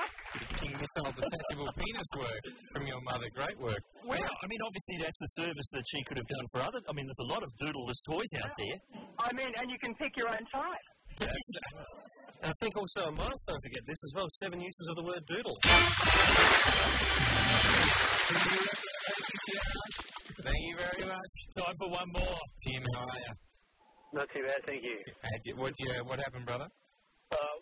[0.61, 2.41] King missile detachable penis work
[2.75, 3.25] from your mother.
[3.35, 3.81] Great work.
[4.05, 6.83] Well, I mean, obviously that's the service that she could have done for others.
[6.89, 8.77] I mean, there's a lot of doodleless toys out there.
[9.19, 10.87] I mean, and you can pick your own type.
[12.41, 15.03] And I think also a milestone to get this as well seven uses of the
[15.03, 15.57] word doodle.
[20.45, 21.33] Thank you very much.
[21.59, 22.39] Time for one more.
[22.65, 23.33] Tim, how are you?
[24.15, 24.99] Not too bad, thank you.
[25.25, 26.69] Had you- What, you, what happened, brother?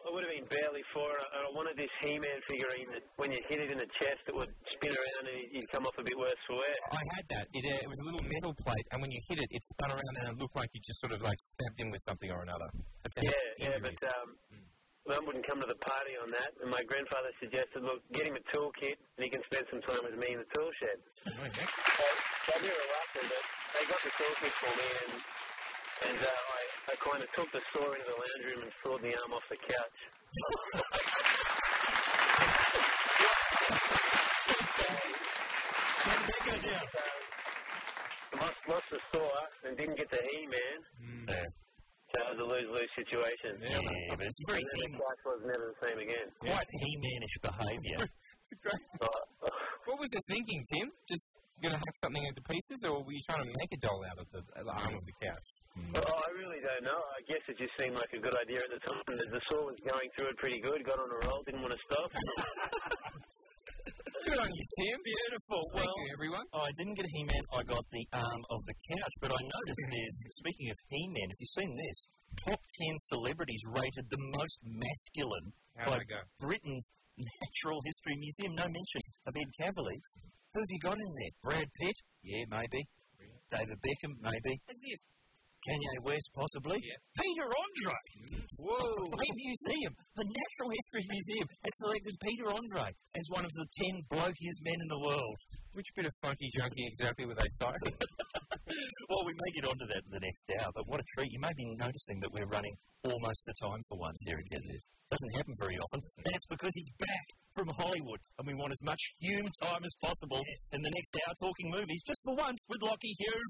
[0.07, 3.43] It would have been barely four, and I wanted this He-Man figurine that when you
[3.51, 6.15] hit it in the chest, it would spin around and you'd come off a bit
[6.15, 6.79] worse for wear.
[6.95, 7.45] I had that.
[7.51, 9.91] It, uh, it was a little metal plate, and when you hit it, it spun
[9.91, 12.47] around and it looked like you just sort of like stabbed him with something or
[12.47, 12.71] another.
[13.19, 14.39] Yeah, yeah, but um,
[15.11, 18.39] Mum wouldn't come to the party on that, and my grandfather suggested, look, get him
[18.39, 20.99] a toolkit, and he can spend some time with me in the tool shed.
[21.35, 21.67] Okay.
[21.67, 22.07] So,
[22.47, 23.43] so I knew reluctant, but
[23.75, 25.13] they got the toolkit for me, and
[26.05, 29.03] and uh, I, I kind of took the saw into the lounge room and sawed
[29.03, 29.99] the arm off the couch.
[34.87, 36.87] How did that go down?
[38.41, 39.31] Lost, lost the saw
[39.67, 40.79] and didn't get the He-Man.
[41.29, 41.45] Yeah.
[42.15, 43.53] So it was a lose-lose situation.
[43.61, 46.27] Yeah, but it's very And then the price was never the same again.
[46.41, 48.03] quite he-manish behaviour.
[49.87, 50.91] What was the thinking, Tim?
[51.09, 51.23] Just
[51.63, 54.27] gonna hack something into pieces, or were you trying to make a doll out of
[54.35, 55.47] the, the arm of the couch?
[55.93, 57.01] Well, I really don't know.
[57.17, 59.03] I guess it just seemed like a good idea at the time.
[59.07, 61.73] The, the saw was going through it pretty good, got on a roll, didn't want
[61.73, 62.11] to stop.
[64.27, 64.99] Good on you, Tim.
[65.07, 65.63] Beautiful.
[65.71, 66.47] Thank Well, you, everyone.
[66.51, 67.45] I didn't get a He-Man.
[67.55, 69.15] I got the arm of the couch.
[69.23, 71.97] But I noticed there's, speaking of He-Man, have you seen this?
[72.43, 75.47] Top 10 celebrities rated the most masculine
[75.79, 76.21] How'd by it go?
[76.43, 76.83] Britain's
[77.15, 78.59] Natural History Museum.
[78.59, 80.01] No mention of Ed Kavalee.
[80.55, 81.33] Who have you got in there?
[81.47, 81.97] Brad Pitt?
[82.27, 82.83] Yeah, maybe.
[83.55, 84.13] David Beckham?
[84.27, 84.59] Maybe.
[84.67, 84.99] As if.
[85.67, 86.29] Kanye West?
[86.35, 86.79] Possibly.
[87.19, 87.99] Peter Andre!
[88.57, 89.11] Whoa.
[89.11, 92.87] The museum, the Natural History Museum, has selected Peter Andre
[93.19, 95.39] as one of the 10 blokiest men in the world.
[95.75, 97.95] Which bit of funky junkie exactly were they citing?
[99.11, 101.31] well, we may get onto that in the next hour, but what a treat.
[101.35, 102.73] You may be noticing that we're running
[103.05, 104.87] almost the time for once here at Get This.
[105.11, 106.01] Doesn't happen very often.
[106.25, 107.27] That's because he's back
[107.57, 110.43] from Hollywood, and we want as much Hulme time as possible
[110.73, 113.41] in the next hour talking movies, just for once, with Lachy Hulme.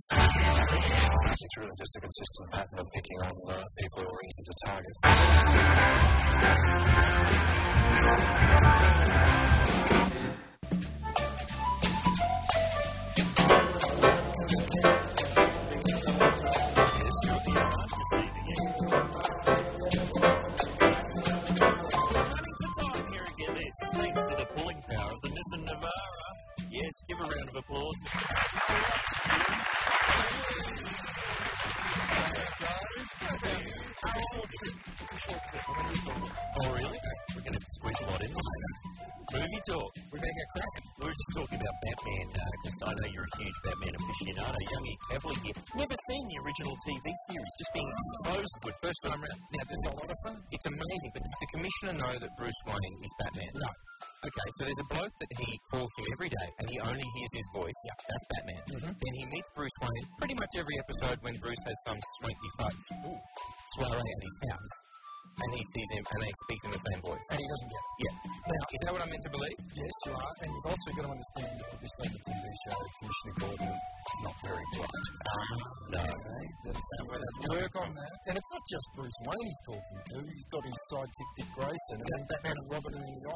[1.26, 4.54] It's really just a consistent pattern of picking on uh, people who are easy to
[4.64, 4.94] target.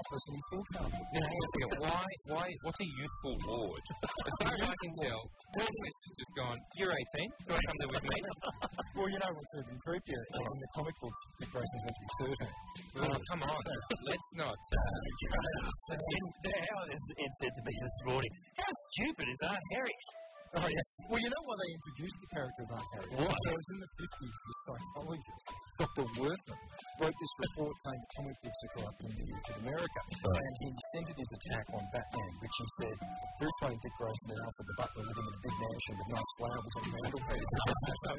[0.01, 0.93] Robin in the office, and he still can't.
[1.13, 1.71] Now, hang on a second.
[1.81, 3.85] Why, why, what's a youthful ward?
[4.01, 5.21] As far as I can tell,
[5.57, 8.19] Gordon West has just gone, you're 18, do you want to come live with me?
[8.91, 10.23] Well, you know what's even creepier?
[10.35, 11.15] In the comic book,
[11.53, 13.09] Grayson's meant to be 13.
[13.09, 13.63] Oh, come on.
[14.05, 14.53] Let's not.
[14.53, 14.77] Uh,
[15.57, 17.01] How is
[17.41, 18.29] said to me this morning?
[18.59, 20.05] How stupid is Aunt Harriet?
[20.51, 20.87] Oh, yes.
[21.07, 23.23] Well, you know why they introduced the character of Aunt Harriet?
[23.23, 23.31] Why?
[23.31, 25.45] Because in the 50s, the psychologist,
[25.79, 26.07] Dr.
[26.19, 26.59] Wertham,
[26.99, 30.01] wrote this report saying comic books are corrupting the youth of America.
[30.11, 32.97] And he centered his attack on Batman, which he said
[33.39, 36.33] Bruce Wayne, Dick Grayson, and Alfred the Butler living in a big mansion with nice
[36.35, 37.51] flowers on the mantelpiece.
[38.03, 38.13] so,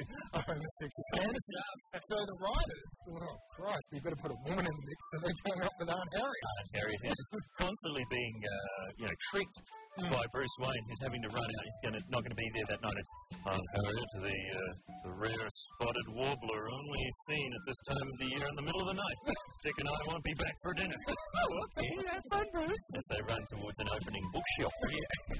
[1.20, 1.56] fantasy.
[2.00, 5.00] So the writers thought, oh, Christ, we've got to put a woman in the mix,
[5.14, 6.46] and they came up with Aunt Harriet.
[6.48, 7.28] Aunt Harriet is
[7.60, 9.60] constantly being, uh, you know, tricked
[9.98, 10.32] by hmm.
[10.32, 11.64] Bruce Wayne, who's having to run out.
[11.64, 12.98] He's gonna, not going to be there that night.
[12.98, 13.10] It's
[13.46, 14.72] Aunt Harriet, the, uh,
[15.04, 18.82] the rare spotted warbler, only seen at this time of the year in the middle
[18.82, 19.18] of the night.
[19.64, 21.00] Dick and I won't be back for dinner.
[21.10, 22.86] oh, okay, have fun, Bruce.
[22.96, 24.74] As they run towards an opening bookshop.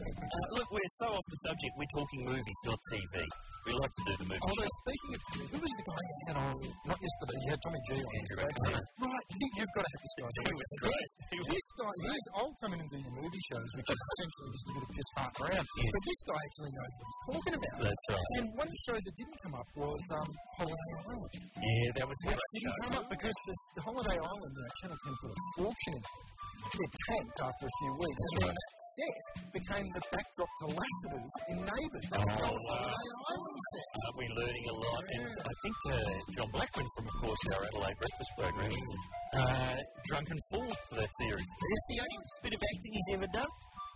[0.02, 1.74] Uh, look, we're so off the subject.
[1.78, 3.22] We're talking movies, not TV.
[3.68, 4.42] We like to do the movie.
[4.42, 5.22] Although, speaking of
[5.52, 6.56] who was the guy you had on,
[6.88, 8.12] not yesterday, you had Tommy G on.
[8.16, 10.30] Andrew Right, you, you've got to have this guy.
[10.32, 11.10] He was great.
[11.46, 14.66] This guy, he's, I'll come in and do your movie shows, which is essentially just
[14.66, 15.66] a bit of piss part around.
[15.68, 17.81] But this guy actually knows what he's talking about.
[17.82, 18.30] That's right.
[18.38, 21.34] And one show that didn't come up was um, Holiday Island.
[21.58, 25.14] Yeah, that was Which didn't come up because this, the Holiday Island, uh, Channel 10
[25.22, 26.06] put a fortune it.
[27.10, 28.22] Tanked after a few weeks.
[28.22, 29.18] And then that set
[29.50, 32.06] became the backdrop to Lassiter's in Neighbours.
[32.12, 32.86] That's the Oh, wow.
[32.86, 33.88] Holiday Island set.
[33.98, 35.04] Aren't we learning a lot?
[35.10, 38.74] And I think uh, John Blackman from, of course, our Adelaide Breakfast program,
[39.42, 41.42] uh, drunken fool for that series.
[41.42, 43.52] Is this the only bit of acting he's ever done?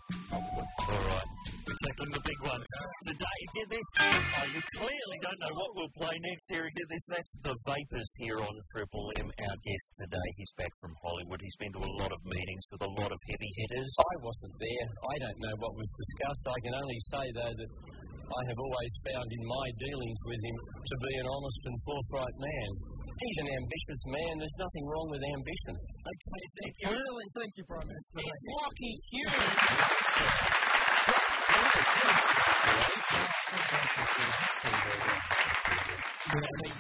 [0.06, 1.30] All right,
[1.66, 2.62] we're the big one.
[3.10, 3.88] Today, hear this?
[3.98, 6.46] Oh, you clearly don't know what we'll play next.
[6.46, 7.06] Here, hear this.
[7.10, 9.34] That's the Vapors here on Triple M.
[9.34, 11.42] Our guest today, he's back from Hollywood.
[11.42, 13.90] He's been to a lot of meetings with a lot of heavy hitters.
[13.98, 14.88] I wasn't there.
[15.10, 16.44] I don't know what was discussed.
[16.54, 17.72] I can only say, though, that
[18.30, 22.38] I have always found in my dealings with him to be an honest and forthright
[22.38, 22.95] man.
[23.20, 24.40] He's an ambitious man.
[24.40, 25.76] There's nothing wrong with ambition.
[25.80, 26.90] Okay, thank you.
[26.92, 28.20] Really, thank you, Prime Minister.
[36.26, 36.74] It's Lachy Hulme.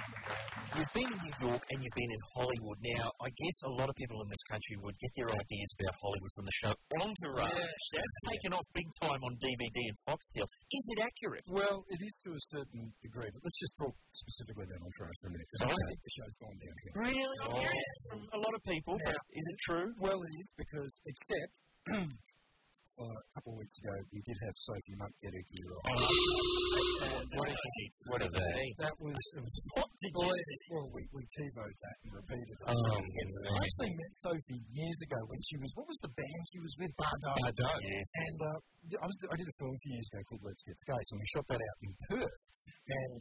[0.75, 2.79] You've been in New York and you've been in Hollywood.
[2.81, 5.93] Now, I guess a lot of people in this country would get their ideas about
[6.01, 7.69] Hollywood from the show Entourage.
[7.93, 10.49] That's taken off big time on DVD and Foxtel.
[10.49, 11.45] Is it accurate?
[11.47, 15.27] Well, it is to a certain degree, but let's just talk specifically about Entourage for
[15.29, 16.93] a minute, because I think the show's gone down here.
[17.05, 17.37] Really?
[17.45, 17.55] Oh.
[17.61, 19.87] Hearing it from a lot of people, but is it true?
[20.01, 21.51] Well, it is, because except
[22.95, 25.67] well, a couple of weeks ago, you did have Sophie Monk get her gear.
[27.35, 27.91] What is it?
[28.07, 28.63] What they?
[28.79, 30.31] That was, it was did you
[30.71, 32.71] Well, we, we TiVoed that and repeated it.
[32.71, 36.59] Oh, I actually met Sophie years ago when she was, what was the band she
[36.63, 36.91] was with?
[36.95, 37.35] Bardot.
[37.35, 37.79] Bardot.
[37.83, 40.75] And uh, I, was, I did a film a few years ago called Let's Get
[40.87, 42.37] Skase, and we shot that out in Perth.
[42.85, 43.11] And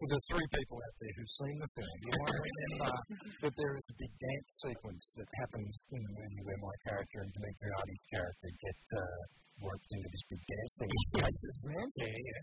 [0.00, 2.92] for the three people out there who've seen the film, you might remember
[3.44, 7.20] that there is a big dance sequence that happens in the movie where my character
[7.20, 9.04] and Dimitriades's character get uh,
[9.60, 10.92] roped into this big dance thing.
[11.20, 11.88] Places, man.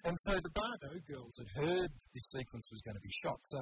[0.06, 3.60] And so the Bardot girls had heard this sequence was going to be shot, so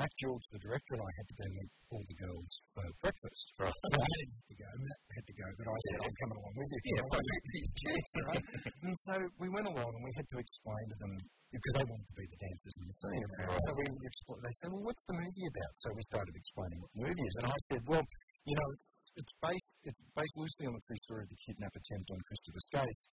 [0.00, 3.44] Matt George, the director, and I had to go meet all the girls for breakfast.
[3.60, 3.68] Right.
[3.92, 6.70] I didn't to go, Matt had to go, but I said, I'm coming along with
[6.72, 6.80] you.
[6.96, 7.20] Yeah,
[7.52, 8.44] these kids, right?
[8.88, 11.12] and so we went along and we had to explain to them,
[11.52, 13.28] because they wanted to be the dancers in the scene.
[13.36, 13.60] Right.
[13.68, 15.72] So we expl- they said, well, what's the movie about?
[15.76, 17.34] So we started explaining what the movie is.
[17.36, 18.04] And I said, well,
[18.48, 21.72] you know, it's, it's, based, it's based loosely on the true story of the kidnap
[21.72, 23.04] attempt on Christopher Skase.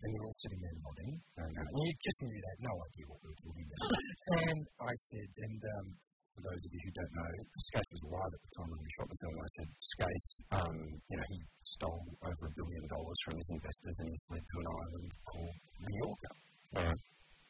[0.00, 1.12] And we were all sitting there nodding.
[1.44, 3.90] And uh, you just knew they had no idea what we were talking about.
[4.48, 5.86] and I said, and um,
[6.32, 7.32] for those of you who don't know,
[7.68, 9.34] Skase was alive at the time when we shot the film.
[9.36, 11.38] I said, Skase, um, you know, he
[11.68, 15.56] stole over a billion dollars from his investors and he fled to an island called
[15.84, 16.32] Mallorca.
[16.80, 17.00] Right.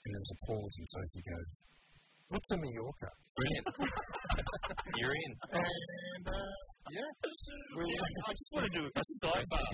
[0.01, 1.49] And there was a pause, and Sophie goes,
[2.31, 3.11] What's a Mallorca?
[3.37, 3.67] Brilliant.
[4.97, 5.33] You're in.
[5.51, 6.51] And, uh,
[6.89, 7.11] yeah.
[7.21, 9.65] I just want to do a sidebar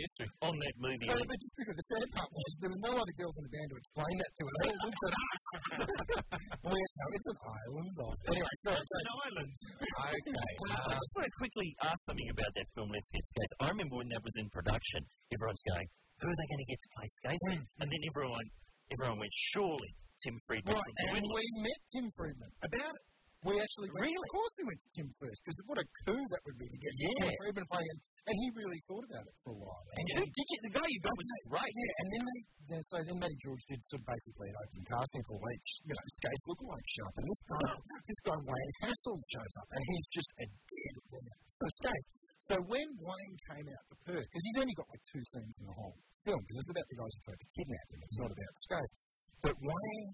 [0.42, 1.06] on that movie.
[1.06, 3.52] No, but just because the sad part was there were no other girls in the
[3.54, 4.54] band to explain that to us.
[4.56, 5.02] They all looked
[6.66, 7.94] we, no, it's an island.
[8.26, 8.52] Anyway.
[8.66, 9.52] It's an island.
[9.76, 10.10] Okay.
[10.10, 13.54] I uh, just want to quickly ask something about that film, Let's Get Skase.
[13.62, 15.00] I remember when that was in production,
[15.30, 15.86] everyone's going,
[16.20, 17.46] who are they going to get to play Skase?
[17.54, 17.62] Hmm.
[17.80, 18.46] And then everyone,
[18.92, 19.90] everyone went, surely
[20.24, 20.74] Tim Freedman.
[20.74, 23.04] Right, and we met Tim Freedman about it.
[23.46, 24.26] We actually went, Really?
[24.26, 26.78] Of course, we went to Tim first because what a coup that would be to
[26.82, 27.30] get Yeah.
[27.46, 29.82] Playing, and he really thought about it for a while.
[29.94, 31.72] And who did you, the guy you got was great.
[31.72, 32.38] Yeah, and then they,
[32.70, 35.94] then, so then Matty George did sort of basically an open casting for each, you
[35.94, 37.66] know, Skase lookalike show up, and this guy,
[38.10, 42.08] this guy Wayne Hassel shows up, and he's just a dead winner for Skase.
[42.50, 45.64] So when Wayne came out to Perth, because he's only got like two scenes in
[45.70, 48.30] the whole film, because it's about the guys who tried to kidnap him, it's not
[48.34, 48.94] about Skase.
[49.42, 50.10] But Wayne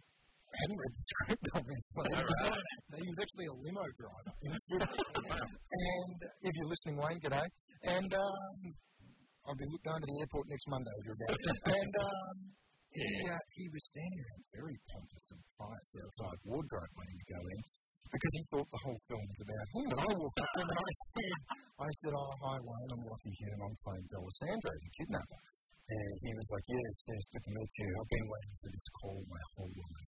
[0.60, 1.82] hadn't read the script on this.
[1.92, 2.52] He, was,
[3.00, 4.32] he was actually a limo driver.
[5.72, 7.48] and if you're listening, Wayne, g'day.
[7.82, 8.56] And um,
[9.42, 11.38] I'll be going to the airport next Monday if you're about.
[11.72, 12.36] and um,
[12.92, 17.32] he, uh, he was standing around very pompous and pious outside wardrobe when he would
[17.32, 17.60] go in.
[18.12, 20.68] Because he thought the whole film was about him, and I walked up to him
[20.68, 21.38] and I said,
[21.80, 25.40] "I said, oh hi Wayne, I'm Lachy Hulme, I'm playing D'Alessandro, the kidnapper."
[25.88, 27.88] And he was like, "Yes, yes, good to meet you.
[27.88, 30.11] I've been waiting for this call my whole life."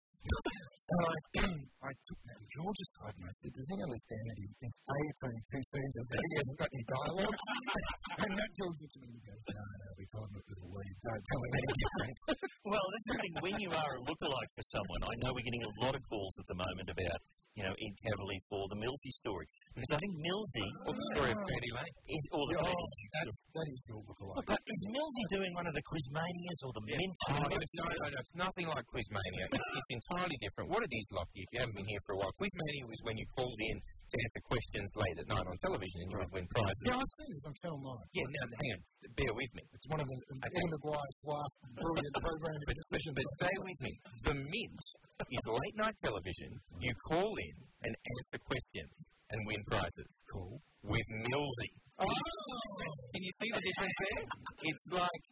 [0.88, 1.12] Uh,
[1.44, 4.46] and I, I took that George aside and I said, Does he understand that he
[4.48, 7.38] is A, it's only two scenes and B, he hasn't got any dialogue?
[8.24, 10.58] and that George looked at me and goes, No, no, we told him it was
[10.64, 10.94] a lead.
[11.04, 12.22] Don't tell him any difference.
[12.68, 13.34] Well, that's the thing.
[13.40, 16.34] When you are a lookalike for someone, I know we're getting a lot of calls
[16.36, 17.20] at the moment about,
[17.58, 19.46] you know, Ed Kavalee for the Millsy story.
[19.74, 21.50] Because I think Millsy, or the story of ah.
[21.50, 24.46] Fanny Lane, is all the Oh, that, that is your lookalike.
[24.46, 27.34] But is Millsy doing one of the Quizmanias or the Oh, Mentor?
[27.34, 29.44] no, no, no, no, it's nothing like Quizmania.
[29.50, 30.70] It's, it's entirely different.
[30.70, 33.18] What it is, Lachy, if you haven't been here for a while, Quizmania was when
[33.18, 36.46] you called in to answer questions late at night on television and you would win
[36.54, 36.80] prizes.
[36.80, 37.92] Yeah, I've seen it on Channel 9.
[38.16, 38.80] Yeah, now, hang on,
[39.20, 39.62] bear with me.
[39.68, 40.16] It's one of the
[40.48, 43.14] Eddie McGuire's last brilliant programming decisions.
[43.18, 43.92] But stay with me.
[44.24, 44.80] The Mint
[45.26, 46.50] is late night television.
[46.78, 48.94] You call in and answer questions
[49.30, 50.22] and win prizes.
[50.30, 50.60] Cool.
[50.82, 51.70] With Millsy.
[51.98, 52.06] Oh!
[52.06, 54.24] Can you see the difference there?
[54.62, 55.22] It's like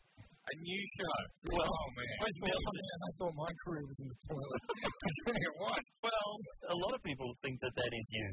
[0.47, 1.19] a new show.
[1.51, 2.07] Well, oh man.
[2.23, 4.63] I thought, I thought my career was in the toilet.
[5.59, 5.83] what?
[6.07, 6.31] Well,
[6.71, 8.29] a lot of people think that that is you.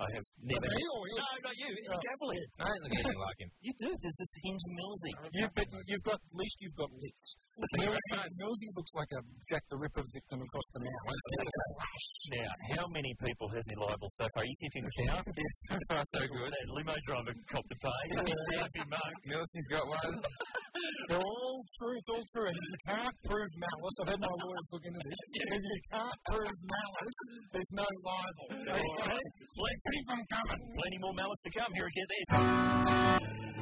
[0.00, 0.64] I have never.
[0.64, 1.20] Me or you?
[1.20, 1.70] No, not you.
[1.72, 2.00] Eddie oh.
[2.08, 2.44] Kavalee.
[2.56, 3.50] I don't look anything like him.
[3.60, 3.90] You do.
[4.00, 5.12] There's this hinge Millsy.
[5.36, 7.28] You've, but you've got, at least you've got lips.
[7.76, 9.20] Millsy, Millsy looks like a
[9.52, 11.12] Jack the Ripper victim across the mouth.
[12.32, 14.44] Now, how many people has he libelled so far?
[14.44, 15.28] You keeping count?
[15.68, 16.48] so far, so good.
[16.48, 18.04] That limo driver copped the pay.
[18.56, 19.14] Happy mug.
[19.26, 20.16] Milton's got one.
[21.08, 22.48] They're all true, all true.
[22.48, 25.18] And if you can't prove malice, I've had my lawyers look into this.
[25.36, 27.18] If you can't prove malice,
[27.52, 28.46] there's no libel.
[28.72, 29.28] Alright.
[29.52, 30.60] Let's keep them coming.
[30.80, 31.70] Plenty more malice to come.
[31.76, 32.28] Here, get this.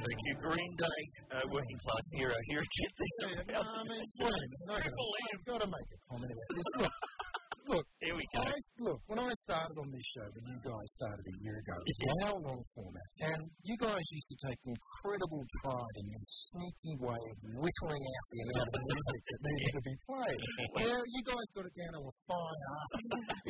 [0.01, 1.01] Thank you, Green Day,
[1.35, 2.35] uh, working class hero.
[2.49, 3.15] Here, get this.
[3.21, 4.71] I mean, wait a.
[4.71, 6.89] I've got to make a comment about this.
[7.71, 8.43] Look, Here we go.
[8.43, 8.51] I,
[8.83, 11.95] look, when I started on this show, when you guys started a year ago, it
[12.03, 13.09] was now long format.
[13.23, 18.25] And you guys used to take incredible pride in your sneaky way of whittling out
[18.27, 20.43] the amount of music that needed to be played.
[20.91, 22.91] Now, you guys got it down to a fine art.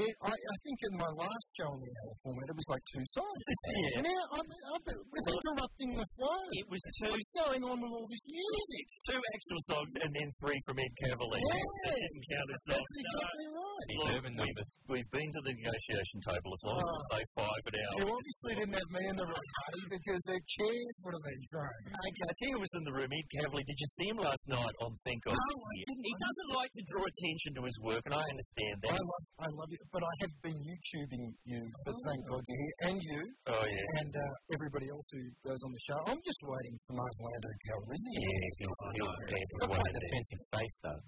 [0.04, 2.84] It, I, I think in my last show on the hour format, it was like
[2.92, 3.40] two songs.
[3.70, 4.02] Yeah.
[4.04, 6.42] Now, I'm, I'm, it's interrupting the flow.
[6.60, 8.84] It was two, What's going on with all this music?
[9.08, 11.40] two actual songs and then three from Ed Kavalee.
[11.40, 11.64] Yeah.
[11.86, 14.09] That didn't count as That's exactly right.
[14.10, 17.62] Look, Urban we've, we've been to the negotiation table as long as we say five
[17.70, 17.94] an hour.
[18.02, 21.42] You obviously didn't have me in the room, buddy, because their chairs would have been
[21.54, 21.78] thrown.
[21.94, 23.10] Okay, I think it was in the room.
[23.14, 25.34] Ed Kavalee, did you see him last night on Think of?
[25.38, 26.02] No, I didn't.
[26.10, 28.98] He doesn't like to draw attention to his work, and I understand I that.
[28.98, 32.76] love, I love you, but I have been YouTubing you, but thank God you're here,
[32.90, 34.00] and you, Oh, yeah.
[34.02, 35.98] and uh, everybody else who goes on the show.
[36.10, 38.14] I'm just waiting for my Lando Calrissian.
[38.18, 40.02] Yeah, he'll, he'll stand He's for got quite one a there.
[40.10, 41.00] defensive face, though.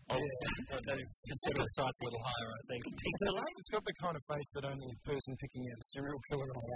[1.26, 2.82] Just sort of sights a little higher, I think.
[2.92, 6.48] It's got the kind of face that only a person picking out a serial killer
[6.56, 6.72] on the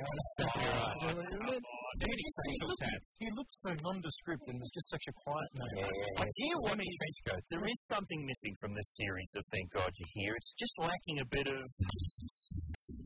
[1.07, 1.63] Right.
[1.97, 3.09] Tats.
[3.21, 5.69] He looks so nondescript and just such a quiet man.
[5.77, 6.25] Yeah, yeah, yeah.
[6.25, 10.35] I hear what There is something missing from this series of Thank God You're Here.
[10.37, 11.61] It's just lacking a bit of.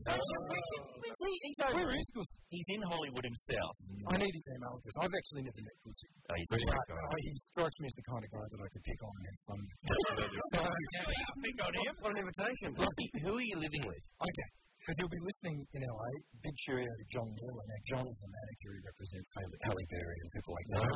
[0.07, 1.31] Uh, where's he?
[1.41, 2.27] He's, over- Where is Gus?
[2.49, 3.73] he's in Hollywood himself.
[4.11, 4.95] I need his email address.
[4.99, 5.99] I've actually never met Gus.
[6.31, 8.99] Oh, he's uh, he strikes me as the kind of guy that I could pick
[9.03, 9.59] on and have fun.
[9.61, 9.71] with.
[10.51, 10.59] So,
[11.41, 11.93] think on him.
[12.01, 12.69] What an invitation.
[13.23, 14.03] Who are you living with?
[14.19, 14.47] Okay.
[14.81, 16.11] Because he'll be listening in LA.
[16.41, 17.65] Big cheerio to John Mueller.
[17.69, 18.69] Now, John is the manager.
[18.73, 20.89] He represents Halle, Berry and people like that.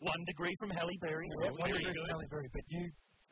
[0.00, 1.28] One degree from Halle Berry.
[1.28, 2.48] Yeah, one degree from Halle Berry.
[2.48, 2.84] But you,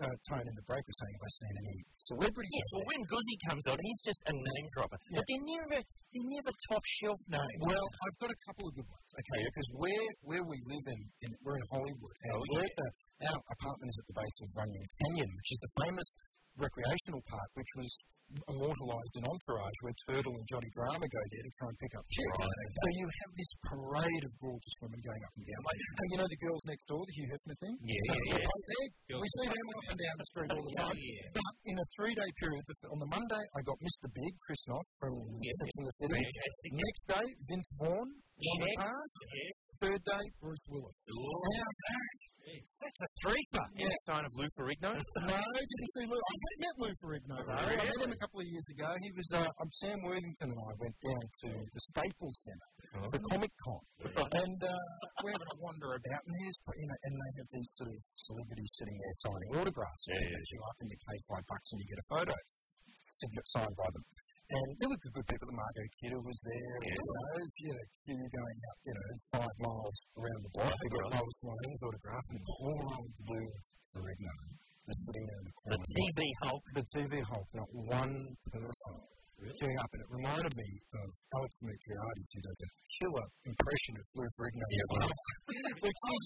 [0.04, 2.52] uh, Tone, in the break were saying, have I seen any celebrities?
[2.60, 5.00] Yes, well, when Guzzy comes on, he's just a name dropper.
[5.00, 7.60] But they're never, they're never top shelf names.
[7.64, 9.08] Well, I've got a couple of good ones.
[9.16, 12.14] Okay, because where where we live in, in we're in Hollywood,
[12.52, 12.88] we're at the,
[13.32, 16.08] our apartment is at the base of Runyon Canyon, which is the famous
[16.58, 17.90] recreational park, which was
[18.50, 22.04] immortalised in Entourage, where Turtle and Johnny Drama go there to try and pick up
[22.10, 22.42] chicks.
[22.42, 25.62] So you have this parade of gorgeous women going up and down.
[25.62, 27.74] Like, and you know the girls next door, the Hugh Hefner thing?
[27.86, 29.14] Yeah, So yeah, yeah.
[29.14, 30.96] right We see them up and down the street all the time.
[31.38, 34.06] But in a three-day period, on the Monday, I got Mr.
[34.10, 36.18] Big, Chris Noth from and the City.
[36.74, 38.08] Next day, Vince Vaughn.
[38.10, 38.90] John Yeah.
[39.80, 39.92] Barnes.
[39.92, 40.96] Third day, Bruce Willis.
[41.06, 42.16] Now that
[42.80, 43.64] That's a threefer.
[43.74, 43.86] Yeah.
[43.86, 44.94] Any sign of Lou Ferrigno?
[44.94, 46.16] no, didn't see Lou.
[46.16, 47.58] I met Lou Ferrigno though.
[47.58, 48.88] I met him a couple of years ago.
[49.02, 52.70] He was, uh, um, Sam Worthington and I went down to the Staples Centre
[53.10, 53.82] for Comic Con,
[54.46, 54.72] and uh,
[55.24, 57.98] we had a wander about, and there's, you know, and they have these sort of
[58.16, 60.04] celebrities sitting there signing autographs.
[60.08, 60.50] Yeah, yeah.
[60.52, 62.36] You up and you pay five bucks and you get a photo
[63.08, 64.04] sign- signed by them.
[64.46, 65.46] And there were good people.
[65.50, 66.74] The Margot Kidder was there.
[66.86, 66.94] Yeah.
[66.94, 71.10] You know, you know, going up, you know, five miles around the block to a
[71.18, 73.46] post signing his autograph, and all around Lou
[73.90, 74.34] Ferrigno
[74.86, 75.98] was sitting there the The.
[75.98, 76.62] TV Hulk.
[76.78, 78.14] The TV Hulk, not one
[78.54, 78.94] person
[79.56, 82.68] queuing up, and it reminded me of Alex Dimitriades, who does a
[83.00, 84.64] killer impression of Lou Ferrigno.
[84.72, 84.96] Yeah,
[85.84, 86.22] Which is,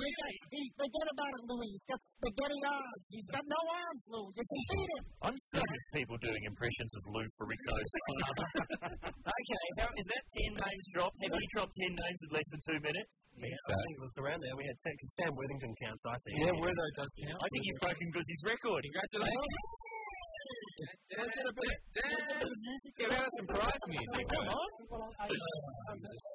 [0.54, 1.68] he, forget about it, Louis.
[1.74, 3.02] He's got spaghetti arms.
[3.10, 4.24] He's got no arms, Lou.
[4.30, 5.04] You can beat him.
[5.26, 7.74] I'm sick of people doing impressions of Lou Ferrigno.
[9.34, 11.16] okay, how, is that 10 names dropped?
[11.22, 13.10] Have you dropped 10 names in less than two minutes?
[13.40, 14.52] Yeah, I think it was around there.
[14.58, 16.44] We had ten, 'cause Sam Worthington counts, I think.
[16.44, 17.40] Yeah, where though does count.
[17.40, 18.82] I think you've broken Goody's record.
[18.84, 20.28] Congratulations.
[22.98, 24.24] Get out some prize music.
[24.30, 24.68] Come on.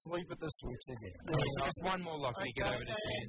[0.03, 1.19] Sleep at the switch again.
[1.65, 2.51] Just one more, Lachy.
[2.55, 3.27] Get over to ten.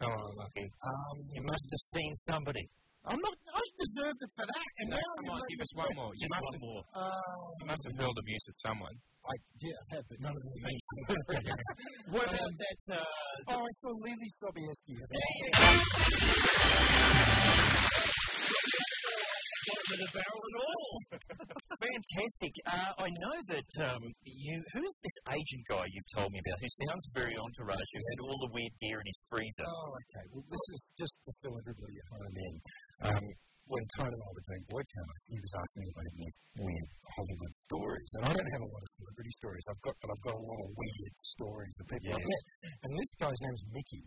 [0.00, 0.66] Come on, Lachy.
[0.84, 2.68] Um, You must have seen somebody.
[3.08, 3.34] I'm not.
[3.54, 4.64] I deserved it for that.
[4.80, 6.10] And now Come on, you give us one more.
[6.18, 6.82] You must, one more.
[6.92, 7.14] Uh,
[7.60, 8.90] you must have hurled abuse at someone.
[9.26, 10.78] I yeah, I have, but none of them mean.
[12.14, 12.78] What about that?
[12.98, 13.04] Uh,
[13.48, 14.94] Oh, I saw Leelee Sobieski.
[19.86, 20.90] Bottom of the barrel at all.
[21.86, 22.52] Fantastic.
[22.66, 24.54] Uh, I know that um, you.
[24.74, 26.58] Who's this agent guy you've told me about?
[26.58, 27.90] Who sounds very entourage?
[27.94, 29.66] Who had all the weird gear in his freezer?
[29.66, 30.24] Oh, okay.
[30.34, 32.54] Well, this is just to fill everybody at home in.
[33.06, 33.24] Um,
[33.66, 36.30] when Tone and I were doing broadcast, he was asking me if I had any
[36.62, 39.64] weird Hollywood stories, and I don't have a lot of celebrity stories.
[39.66, 42.44] I've got, but I've got a lot of weird stories of people I've met.
[42.86, 44.06] And this guy's name's Mickey,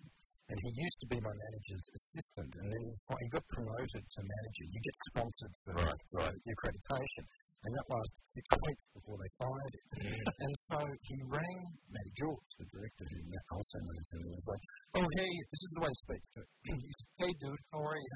[0.50, 4.64] and he used to be my manager's assistant, and then he got promoted to manager.
[4.66, 6.36] You get sponsored for Right, right.
[6.42, 7.24] your accreditation,
[7.66, 9.86] and that lasted six weeks before they fired him.
[10.26, 11.60] and so he rang
[11.94, 13.20] Matty George, the director who
[13.54, 14.64] also knows, and he was like,
[14.98, 16.50] "Oh hey, this is the way he speaks to it.
[16.82, 18.16] He said, "Hey dude, how are you?"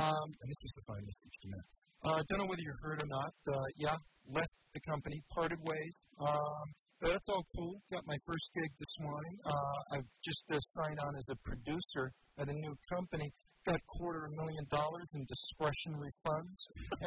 [0.00, 1.66] Um, and this was the phone message to Matt.
[2.04, 3.32] Uh, I don't know whether you heard or not.
[3.48, 3.96] Uh, yeah,
[4.28, 5.96] left the company, parted ways.
[6.20, 6.64] Um,
[7.00, 7.74] but that's all cool.
[7.92, 9.34] Got my first gig this morning.
[9.44, 12.04] Uh, I've just uh, signed on as a producer
[12.40, 13.28] at a new company.
[13.66, 16.58] Got a quarter of a million dollars in discretionary funds.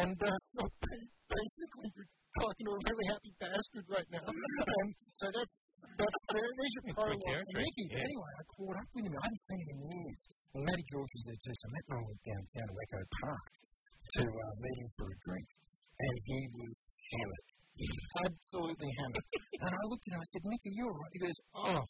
[0.04, 0.28] And uh,
[0.60, 4.24] so basically, you're talking to a really happy bastard right now.
[4.28, 5.58] and so that's
[5.98, 7.20] that's there, there's your parallel.
[7.26, 8.04] character, And Mickey, yeah.
[8.06, 9.14] anyway, I caught up with him.
[9.16, 10.24] I hadn't seen him in years.
[10.60, 11.56] Matty George was there too.
[11.60, 13.46] So Matt and I went down, down to Echo Park
[14.20, 15.48] to uh, meet him for a drink.
[16.00, 16.76] And he was
[17.12, 17.46] hammered.
[18.26, 19.28] Absolutely hammered.
[19.64, 21.14] and I looked at him, I said, Mickey, you're right.
[21.14, 21.84] He goes, Oh,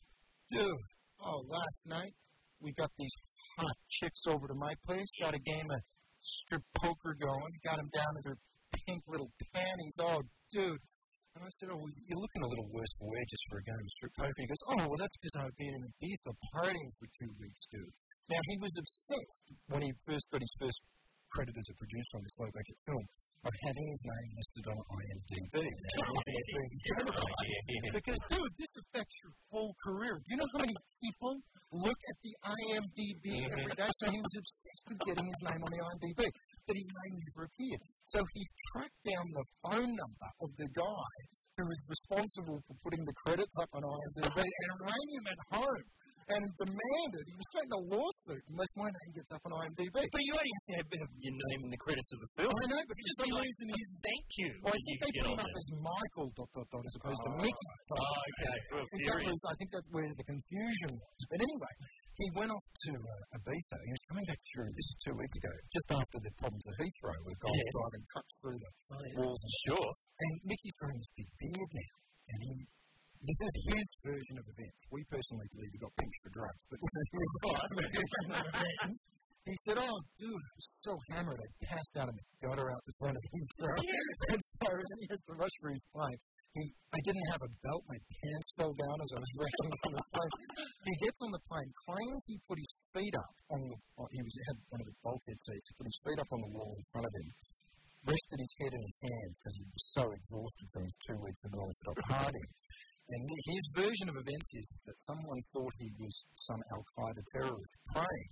[0.51, 0.83] dude,
[1.21, 2.13] oh, last night
[2.61, 3.15] we got these
[3.57, 5.79] hot chicks over to my place, got a game of
[6.21, 8.37] strip poker going, got them down to their
[8.85, 9.95] pink little panties.
[9.99, 10.21] Oh,
[10.53, 10.81] dude.
[11.37, 13.65] And I said, Oh, well, you're looking a little worse for wear just for a
[13.65, 14.39] game of strip poker.
[14.43, 17.93] He goes, Oh, well, that's because I've been in Ibiza partying for two weeks, dude.
[18.29, 20.79] Now, he was obsessed when he first got his first
[21.33, 23.05] credit as a producer on this low budget film
[23.45, 25.55] of having his name listed on IMDb.
[27.95, 30.19] because, dude, this affects your whole career.
[30.19, 31.39] Do you know how many people
[31.71, 33.91] look at the IMDb every day?
[34.03, 36.19] So he was obsessed with getting his name on the IMDb,
[36.67, 37.81] but his name never appeared.
[38.03, 38.43] So he
[38.75, 41.11] tracked down the phone number of the guy
[41.55, 45.83] who was responsible for putting the credits up on IMDb and rang him at home
[46.29, 49.89] and demanded he was threatening a lawsuit unless my name gets up on IMDb.
[49.89, 52.53] But you only have to have, your name in the credits of the film.
[52.53, 54.49] I know, but for Just some reason he's thank you.
[54.61, 57.29] well, I think they put him up as Michael dot dot dot as opposed to
[57.33, 57.41] Oh.
[57.41, 57.67] Mickey.
[57.89, 58.57] Oh, okay.
[58.69, 61.21] I think, was, I think that's where the confusion was.
[61.33, 61.73] But anyway,
[62.19, 63.75] he went off to uh, Ibiza.
[63.85, 66.75] He was coming back through, this is two weeks ago, just after the problems at
[66.83, 67.73] Heathrow where guys Yes.
[67.73, 68.71] driving cuts through the
[69.17, 69.41] walls.
[69.65, 69.89] Sure.
[70.19, 71.93] And Mickey's growing this big beard now.
[72.29, 72.51] And he,
[73.19, 74.79] this is his version of events.
[74.95, 78.99] We personally believe he got pinched for drugs, but this is his version of events.
[79.43, 82.95] He said, "Oh, dude, I was so hammered, I passed out the gutter out the
[83.01, 83.79] front of Heathrow."
[84.31, 86.19] and so then he has to rush for his plane.
[86.55, 86.63] He,
[86.95, 87.83] I didn't have a belt.
[87.85, 90.35] My pants fell down as I was rushing from the plane.
[90.85, 93.77] He gets on the plane, claims he put his feet up on the.
[93.99, 95.65] On, he was had one of the bulkhead seats.
[95.67, 97.27] He put his feet up on the wall in front of him,
[98.05, 101.41] rested his head in his hand because he was so exhausted from his two weeks
[101.43, 102.49] of non-stop partying.
[103.09, 106.13] And his version of events is that someone thought he was
[106.45, 108.29] some Al Qaeda terrorist praying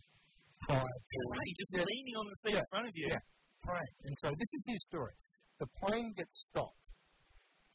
[0.70, 1.20] prior to.
[1.34, 1.86] Right, just Yeah.
[1.86, 3.08] leaning on the seat in front of you.
[3.10, 3.18] Yeah,
[3.64, 3.94] praying.
[4.06, 5.14] And so this is his story.
[5.60, 6.78] The plane gets stopped.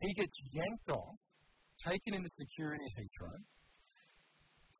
[0.00, 1.18] He gets yanked off,
[1.86, 3.38] taken into security at Heathrow.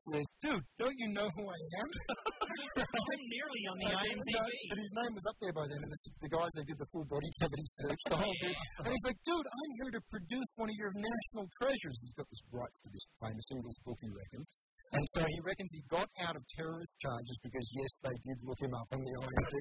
[0.02, 1.88] Dude, don't you know who I am?
[2.82, 4.50] I'm nearly on the I IMDb.
[4.66, 6.90] But his name was up there by then, and the, the guys they did the
[6.90, 8.56] full body cavity search, the whole bit.
[8.82, 11.96] And he's like, dude, I'm here to produce one of your national treasures.
[12.02, 14.46] He's got this rights to this famous English book, he reckons.
[14.92, 18.60] And so he reckons he got out of terrorist charges because, yes, they did look
[18.60, 19.56] him up on the IMDb.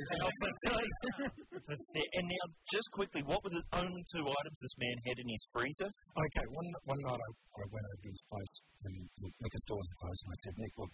[2.20, 5.44] and now, just quickly, what were the only two items this man had in his
[5.56, 5.88] freezer?
[5.88, 9.80] Okay, one one night I, I went over to his place and the liquor store
[9.80, 10.92] was closed, and I said, Nick, look,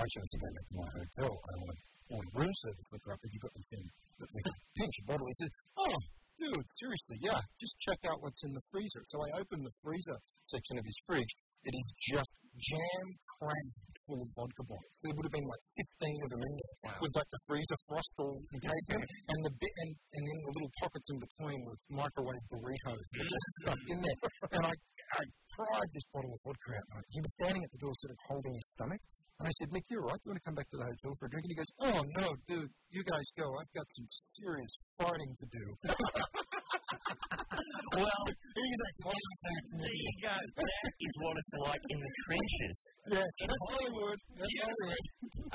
[0.00, 1.32] I chose to go back to my hotel.
[1.36, 1.78] I want
[2.16, 3.20] want room service liquor up.
[3.20, 3.86] Have you got anything
[4.24, 5.26] that we can pinch a bottle?
[5.26, 5.96] He said, Oh,
[6.40, 9.02] dude, seriously, yeah, just check out what's in the freezer.
[9.12, 10.16] So I opened the freezer
[10.48, 11.32] section of his fridge.
[11.66, 13.04] It is just jam
[13.38, 13.74] crammed
[14.06, 14.96] full of vodka bottles.
[15.02, 15.64] There would have been like
[15.98, 18.60] 15 of them in there with like the freezer frost all in.
[18.62, 23.26] And the bit, and, and then the little pockets in between with microwave burritos that
[23.26, 24.18] just stuck in there.
[24.54, 24.74] And I,
[25.18, 25.22] I
[25.58, 27.02] pried this bottle of vodka out.
[27.02, 29.02] and He was standing at the door, sort of holding his stomach.
[29.36, 30.16] And I said, Nick, you're right.
[30.24, 31.44] You want to come back to the hotel for a drink?
[31.44, 33.44] And he goes, Oh, no, dude, you guys go.
[33.44, 34.08] I've got some
[34.40, 35.64] serious fighting to do.
[37.96, 39.64] Well, he's a contact.
[39.80, 40.34] there you go.
[40.56, 42.76] That is what it's like in the trenches.
[43.08, 44.18] Yeah, that's Hollywood.
[44.36, 44.68] That's Yeah.
[44.68, 45.00] Hollywood.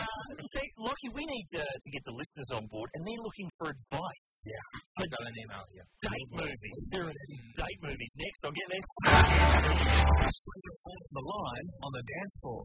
[0.02, 0.06] Uh,
[0.58, 3.70] see, Lachy, we need uh, to get the listeners on board, and they're looking for
[3.70, 4.32] advice.
[4.48, 5.04] Yeah.
[5.04, 5.86] I got an email here.
[6.02, 6.80] Date movies.
[7.62, 8.12] Date movies.
[8.18, 8.86] Next, I'll get this.
[11.14, 12.64] The line on the dance floor.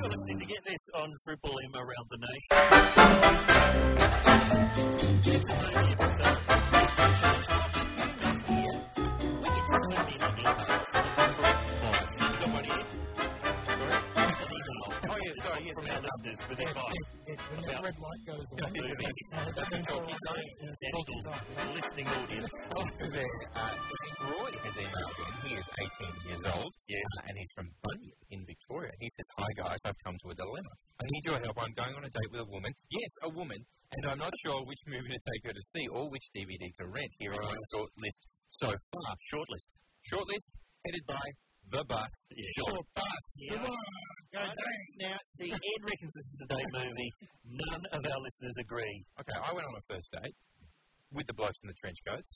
[0.00, 2.16] You're listening to Get This on Triple M around the
[5.98, 6.09] nation.
[16.60, 19.16] Listeners with advice When that about red light goes on, movies.
[19.80, 20.00] National
[21.74, 22.56] listening audience.
[22.76, 25.32] Over there, uh, Frank Roy has emailed in.
[25.48, 28.92] He is 18 years old, uh, and he's from Bunyip in Victoria.
[29.00, 30.72] He says, Hi guys, I've come to a dilemma.
[31.00, 31.56] I need your help.
[31.60, 32.72] I'm going on a date with a woman.
[32.90, 33.58] Yes, a woman.
[33.96, 36.86] And I'm not sure which movie to take her to see or which DVD to
[36.86, 37.10] rent.
[37.18, 38.20] Here are my short list
[38.62, 39.10] so far.
[39.32, 39.66] Short list.
[40.02, 40.46] Short list
[40.86, 41.26] headed by
[41.72, 42.12] The Bus.
[42.58, 43.26] Short Bus.
[43.50, 43.76] Come on,
[44.32, 44.44] go
[45.00, 47.10] Now, see, Ed reckons this is a date movie.
[47.48, 48.96] None of our listeners agree.
[49.16, 50.36] Okay, I went on a first date
[51.12, 52.32] with the blokes in the trench coats.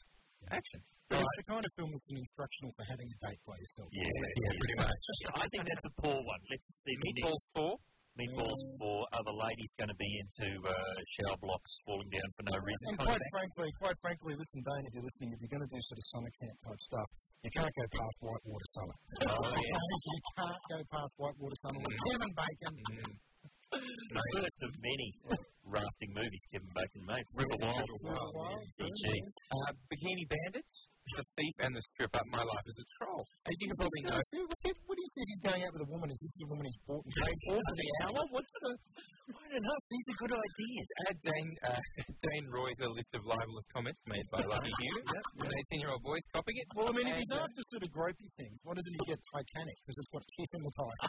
[0.51, 0.81] Action.
[1.13, 3.89] But it's the kind of film that's an instructional for having a date by yourself.
[3.93, 5.03] Yeah, yeah, pretty much.
[5.45, 6.41] I think that's a poor one.
[6.49, 6.97] Let's see.
[6.97, 7.77] Meatballs 4.
[8.15, 8.87] Meatballs 4.
[9.11, 10.71] Are the ladies going to be into uh,
[11.19, 12.85] shower blocks falling down for no reason?
[12.95, 15.81] And quite frankly, quite frankly, listen, Dane, if you're listening, if you're going to do
[15.83, 17.09] sort of summer camp type stuff,
[17.43, 18.97] you can't go past Whitewater Summer.
[19.35, 19.83] Oh, yeah.
[20.15, 22.75] you can't go past Whitewater Summer with Kevin Bacon.
[23.75, 25.09] the first of many
[25.67, 27.27] rafting movies Kevin Bacon made.
[27.35, 27.89] River Wild.
[27.99, 28.63] River Wild.
[28.79, 30.84] Uh, Bikini Bandits.
[31.13, 32.25] The Thief and the Stripper.
[32.33, 33.23] My Life as a Troll.
[33.45, 35.85] As you can probably know, What's it, what do you say he's going out with
[35.85, 36.09] a woman?
[36.09, 38.21] Is this the woman he's bought and paid for for the hour?
[38.33, 38.71] What's the...
[39.31, 39.79] I don't know.
[39.93, 40.87] These are good ideas.
[41.07, 41.81] Add Dane, uh,
[42.25, 45.01] Dane Roy to the list of libelous comments made by Lucky Hugh.
[45.45, 46.67] An 18 year old boy's copying it.
[46.73, 49.03] Well, I mean, if he's And, uh, after sort of gropey things, why doesn't he
[49.05, 49.77] get Titanic?
[49.85, 51.09] Because it's got kiss in the title.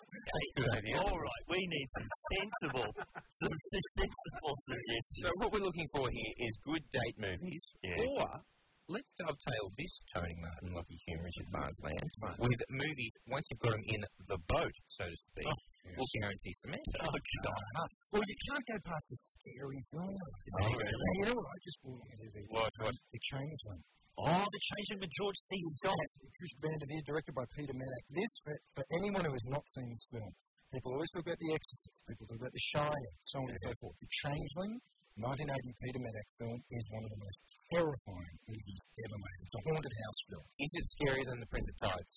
[0.60, 0.96] Good idea.
[1.02, 2.90] All right, we need some sensible,
[3.32, 5.24] some sensible suggestions.
[5.24, 8.44] So what we're looking for here is good date movies, or
[8.88, 13.86] let's dovetail this Tony Martin, Lucky and Richard Marsland with movies once you've got them
[13.90, 15.50] in the boat, so to speak,
[15.98, 17.02] we'll guarantee some answers.
[17.02, 17.66] Oh, God.
[17.82, 20.14] Oh, well, you can't go past the scary film.
[20.14, 21.10] Oh, really?
[21.18, 22.96] You know what I just bought into the What, what?
[23.10, 23.82] The Changeling.
[24.22, 25.58] Oh, the Changeling with George C.
[25.82, 26.08] Scott.
[26.38, 28.06] Trish Van Devere, directed by Peter Medak.
[28.14, 30.32] This, for, for anyone who has not seen this film,
[30.72, 33.74] people always talk about The Exorcist, people talk about The Shining, so on and so
[33.82, 33.98] forth.
[33.98, 34.74] The Changeling,
[35.16, 35.48] 1980
[35.80, 37.38] Peter Medak film, is one of the most
[37.72, 39.40] terrifying movies ever made.
[39.42, 40.46] It's a haunted house film.
[40.60, 42.14] Is it scarier than The Prince of Tides?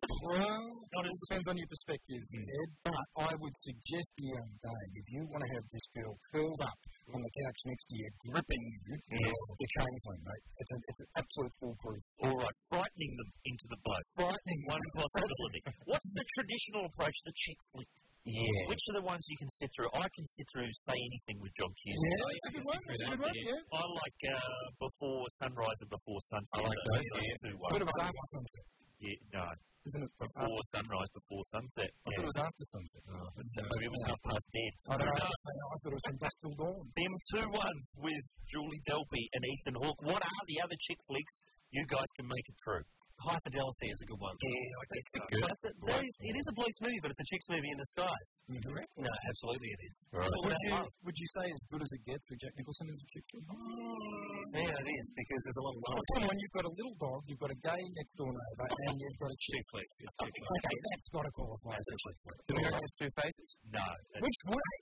[0.00, 2.44] Well, it depends on your perspective, mm.
[2.44, 2.70] Ed.
[2.84, 6.12] But I would suggest to you, um, Dave, if you want to have this girl
[6.32, 6.78] curled up
[7.14, 10.44] on the couch next to you, gripping you, the changeling, mate.
[10.56, 12.02] It's, a, it's an absolute foolproof.
[12.24, 14.04] All right, frightening them into the boat.
[14.24, 15.60] Frightening One possibility.
[15.84, 17.90] What's the traditional approach to chick flick?
[18.28, 18.68] Yeah.
[18.68, 19.88] Which are the ones you can sit through?
[19.96, 22.04] I can sit through say anything with John Cusack.
[22.04, 22.80] Yeah, that's a good one.
[22.84, 23.78] That's a good one, yeah.
[23.80, 26.52] I like uh, before sunrise and before sunset.
[26.52, 27.40] I like those, yeah.
[27.40, 28.00] Two It's a bit of a ones.
[28.04, 28.64] dark one, sunset.
[29.00, 29.44] Yeah, no.
[29.80, 30.12] Isn't it?
[30.20, 31.90] Before sunrise, before sunset.
[32.04, 33.02] I thought it was after sunset.
[33.08, 33.28] Oh,
[33.72, 34.72] maybe it was half past dead.
[34.92, 35.24] I don't know.
[35.24, 36.84] I thought it was from dusk till dawn.
[36.92, 40.00] Them two ones with Julie Delpy and Ethan Hawke.
[40.04, 41.36] What are the other chick flicks?
[41.72, 42.84] You guys can make it through.
[43.20, 44.36] High Fidelity is a good one.
[44.40, 45.20] Yeah, I guess so.
[45.20, 47.76] But that- that is- it is a bloke's movie, but it's a chick's movie in
[47.78, 48.26] disguise.
[48.50, 48.90] Correct.
[48.96, 49.06] Mm-hmm.
[49.06, 49.94] No, absolutely it is.
[50.10, 50.26] Right.
[50.26, 50.74] It's all Would you,
[51.06, 53.24] would you say as good as it gets with Jack Nicholson as a chick?
[53.30, 56.02] Yeah, it is, because there's a lot of love.
[56.16, 58.94] Come on, you've got a little dog, you've got a gay next door neighbour, and
[58.98, 59.88] you've got a chick flick.
[60.00, 62.38] Okay, that's got to qualify as a chick flick.
[62.50, 63.48] The Mirror has two faces?
[63.70, 63.86] No.
[64.18, 64.38] Which?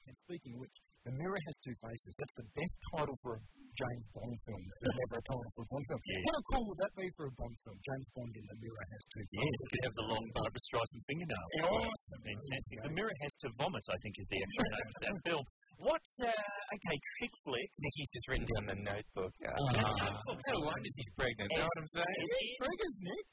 [0.08, 0.76] And speaking of which,
[1.08, 2.12] The Mirror has two faces.
[2.20, 4.60] That's the best title for a James Bond film.
[4.84, 6.00] There's never a title for a Bond film.
[6.04, 6.20] Yeah.
[6.28, 7.76] How cool would that be for a Bond film?
[7.80, 9.56] James Bond in The Mirror has two Yeah, faces.
[9.56, 11.50] you could have the long Barbra Streisand fingernails.
[11.64, 12.20] Awesome.
[12.28, 12.76] Fantastic.
[12.84, 15.44] The Mirror Has to Vomit, I think, is the actual name of that film.
[15.78, 17.68] What, uh, okay, chick flick.
[17.80, 19.32] Nicky's just written down the notebook.
[19.40, 20.12] Uh, Ah.
[20.28, 21.48] no wonder she's pregnant.
[21.54, 22.20] You know what I'm saying?
[22.36, 23.24] He's Pregnant, Nick?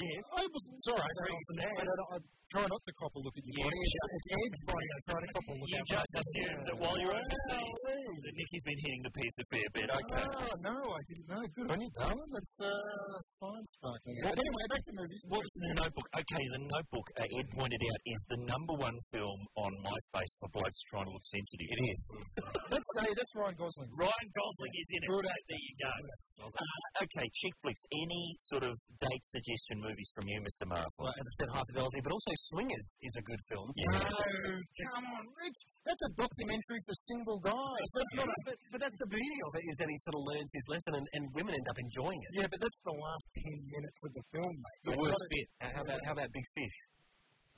[0.00, 0.18] Yeah.
[0.32, 1.16] I was, it's all right.
[1.22, 2.18] I, I, I, I
[2.48, 3.76] try not to cop a look at your body.
[3.76, 4.88] It's, it's Ed's body.
[4.88, 7.78] I try to cop a look You at just my assumed that while you're overseas,
[7.84, 9.88] that Nicky's been hitting the piece a fair bit.
[9.88, 10.24] Okay.
[10.28, 11.42] Oh, no, I didn't know.
[11.52, 12.30] Good on you, darling.
[12.32, 14.16] That's uh, fine, sparkling.
[14.24, 15.22] Well, anyway, back to movies.
[15.28, 16.08] What's the notebook?
[16.16, 20.32] Okay, the notebook, uh, Ed pointed out, is the number one film on my face
[20.40, 21.68] for blokes trying to look sensitive.
[21.68, 22.00] It is.
[22.72, 23.88] That's, hey, that's Ryan Gosling.
[23.96, 25.08] Ryan Gosling is in it.
[25.08, 25.92] Good There you go.
[26.38, 27.82] Uh, okay, chick flicks.
[27.90, 30.68] Any sort of date suggestion movies from you, Mr.
[30.68, 31.02] Marple?
[31.02, 33.68] Well, as I said, High Fidelity, but also Swingers is a good film.
[33.74, 35.60] No, come on, Rich.
[35.82, 37.88] That's a documentary for single guys.
[37.94, 40.22] That's not a, but, but that's the beauty of it, is that he sort of
[40.28, 42.30] learns his lesson and, and women end up enjoying it.
[42.38, 44.80] yeah, but that's the last ten minutes of the film, mate.
[44.84, 45.46] The That's worst bit.
[45.58, 46.76] How about, how about Big Fish?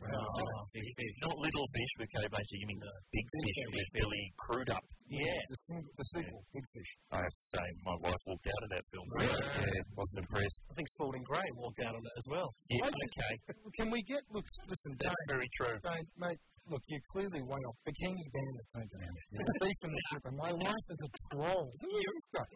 [0.01, 1.15] Oh, big fish.
[1.29, 2.81] Not little fish with K Basie, you mean
[3.13, 4.85] big fish with Billy Crudup.
[5.11, 5.27] Yeah.
[5.51, 6.91] The, single, the sequel, Big Fish.
[7.11, 9.07] I have to say, my wife walked out of that film.
[9.19, 10.59] Yeah, wasn't impressed.
[10.71, 12.49] I think Spalding Gray walked out on it as well.
[12.71, 13.35] Yeah, I- okay.
[13.75, 15.77] Can we get, look, listen, That's Dave, very true.
[15.83, 16.39] Dave, mate,
[16.71, 17.77] look, you're clearly way off.
[17.83, 19.23] Bikini Bandit don't dynamic.
[19.35, 20.31] You're a thief in the stripper.
[20.39, 21.67] My life is a troll.
[21.83, 22.51] Who is this guy?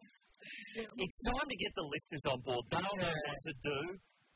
[0.78, 2.62] It's time to get the listeners on board.
[2.70, 3.80] They don't know what to do.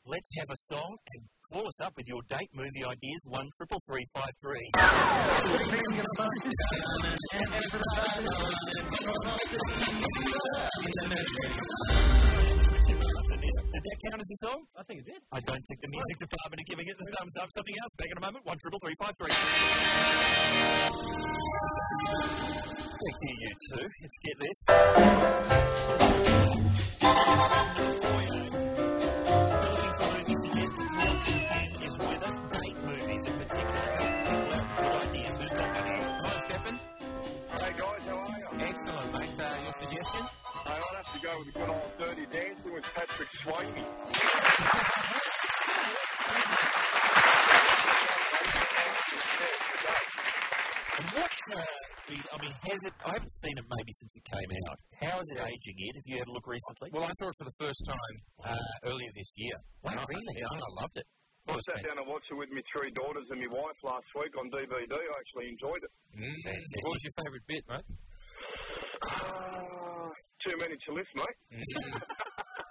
[0.05, 3.21] Let's have a song and call us up with your date movie ideas.
[3.25, 4.69] One triple three five three.
[13.69, 14.59] Did that count as a song?
[14.77, 15.21] I think it did.
[15.31, 17.49] I don't think the music department are giving it the thumbs up.
[17.55, 17.91] Something else.
[17.97, 18.45] Back in a moment.
[18.45, 19.33] One triple three five three.
[22.99, 23.87] Thank you, you two.
[24.01, 26.08] Let's get this.
[41.31, 44.89] Go with the good old Dirty Dancing with Patrick Swayze.
[50.99, 51.61] And what's uh,
[52.09, 54.77] the, I mean, has it, I haven't seen it maybe since it came out.
[55.05, 55.93] How is it aging yet?
[55.95, 56.89] Have you had a look recently?
[56.91, 59.55] Well, I saw it for the first time uh, earlier this year.
[59.83, 60.35] Wow, And I- really?
[60.35, 61.07] Yeah, I loved it.
[61.47, 64.29] I sat down and watched it with my three daughters and my wife last week
[64.37, 64.93] on DVD.
[64.93, 65.91] I actually enjoyed it.
[66.13, 66.35] Mm.
[66.83, 67.87] What was your favourite bit, mate?
[69.09, 70.09] Uh,
[70.47, 71.37] too many to list, mate.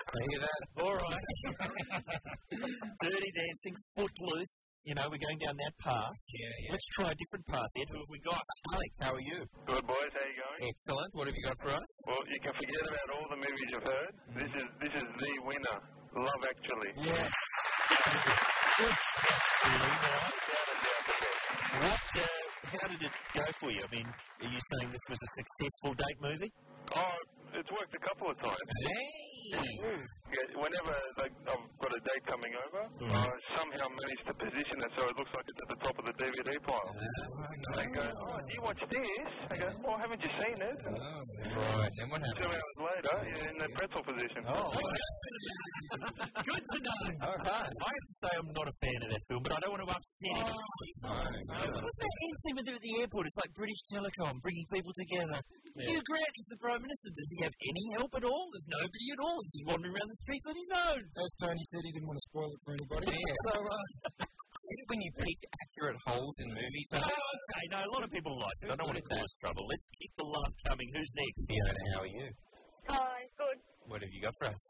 [0.09, 0.61] I hear that.
[0.83, 1.27] All right.
[3.03, 4.57] Dirty Dancing, Footloose.
[4.85, 6.17] You know, we're going down that path.
[6.33, 6.73] Yeah, yeah.
[6.73, 7.93] Let's try a different path, Ed.
[7.93, 8.41] Who have we got?
[8.73, 9.45] Alex, how are you?
[9.67, 10.61] Good boys, how are you going?
[10.65, 11.11] Excellent.
[11.13, 11.87] What have you got for us?
[12.09, 14.13] Well, you can forget about all the movies you've heard.
[14.33, 15.77] This is this is the winner.
[16.17, 16.91] Love Actually.
[17.05, 17.29] Yeah.
[21.79, 22.25] What, uh,
[22.81, 23.83] how did it go for you?
[23.85, 26.53] I mean, are you saying this was a successful date movie?
[26.97, 27.19] Oh,
[27.55, 28.69] it's worked a couple of times.
[28.85, 29.29] Hey.
[29.49, 33.09] Yeah, whenever like, I've got a date coming over, mm.
[33.17, 36.05] I somehow manage to position it so it looks like it's at the top of
[36.05, 36.93] the DVD pile.
[36.93, 39.33] Ah, and they go, oh, do you watch this?
[39.51, 40.79] I go, well, haven't you seen it?
[40.85, 41.93] Oh, right.
[41.97, 42.78] Then what two happened?
[42.79, 44.43] Hours later, you're in the pretzel position.
[44.47, 44.71] Oh,
[46.47, 47.01] Good to know.
[47.19, 47.51] okay.
[47.51, 49.83] I have to say I'm not a fan of that film, but I don't want
[49.87, 50.55] to upset him.
[51.03, 53.27] What's that end scene with him at the airport?
[53.27, 55.39] It's like British Telecom bringing people together.
[55.79, 57.09] Hugh Grant is the Prime Minister.
[57.15, 58.45] Does he have any help at all?
[58.53, 59.39] There's nobody at all.
[59.43, 61.01] He's just wandering around the streets on his own.
[61.19, 63.07] As Tony said, he didn't want to spoil it for anybody.
[63.15, 63.35] Yeah.
[63.49, 64.27] So, uh,
[64.93, 68.59] when you pick accurate holes in movies, Oh, okay, no, a lot of people like
[68.63, 68.69] it.
[68.69, 69.65] I don't want to cause trouble.
[69.65, 70.89] Let's keep the love coming.
[70.93, 71.41] Who's next?
[71.49, 72.29] Fiona, how are you?
[72.89, 73.59] Hi, good.
[73.87, 74.61] What have you got for us?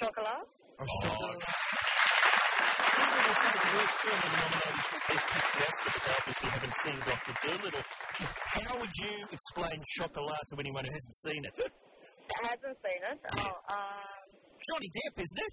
[0.00, 0.48] Chocolate.
[6.08, 7.34] Obviously haven't seen Dr.
[7.44, 7.84] Dolittle.
[8.56, 11.54] How would you explain Chocolat to anyone who hasn't seen it?
[11.58, 13.18] That hasn't seen it.
[13.36, 14.24] Oh, um,
[14.64, 15.52] Johnny Depp, isn't it?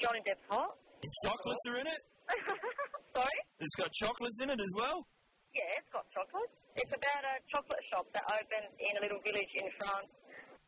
[0.00, 0.72] Johnny Depp's hot.
[1.02, 2.02] And chocolates are in it.
[3.16, 3.38] Sorry?
[3.60, 5.04] It's got chocolates in it as well.
[5.52, 6.50] Yeah, it's got chocolate.
[6.74, 10.10] It's about a chocolate shop that opened in a little village in France.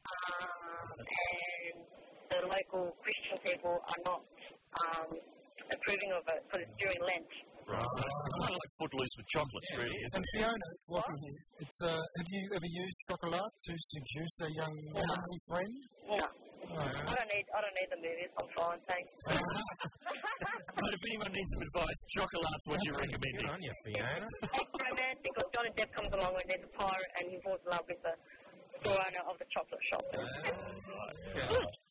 [0.07, 4.23] Um, and the local Christian people are not
[4.87, 5.11] um,
[5.73, 7.31] approving of it because it's during Lent.
[7.67, 7.83] Right.
[7.83, 9.99] Kind like Footloose with chocolates, really.
[10.15, 11.41] and Fiona, it's Lachy here.
[11.67, 15.75] It's, uh, have you ever used chocolate to seduce a young womanly friend?
[16.07, 16.27] No.
[16.67, 18.31] Oh, I don't need I don't need the movies.
[18.39, 19.11] I'm fine, thanks.
[20.77, 23.35] But if anyone needs some advice, Chocolat's what you recommend.
[23.41, 24.29] Good on you, Fiona.
[24.29, 27.71] it's romantic because Johnny Depp comes along and there's a pirate and he falls in
[27.73, 28.13] love with the
[28.87, 30.05] store owner of the chocolate shop.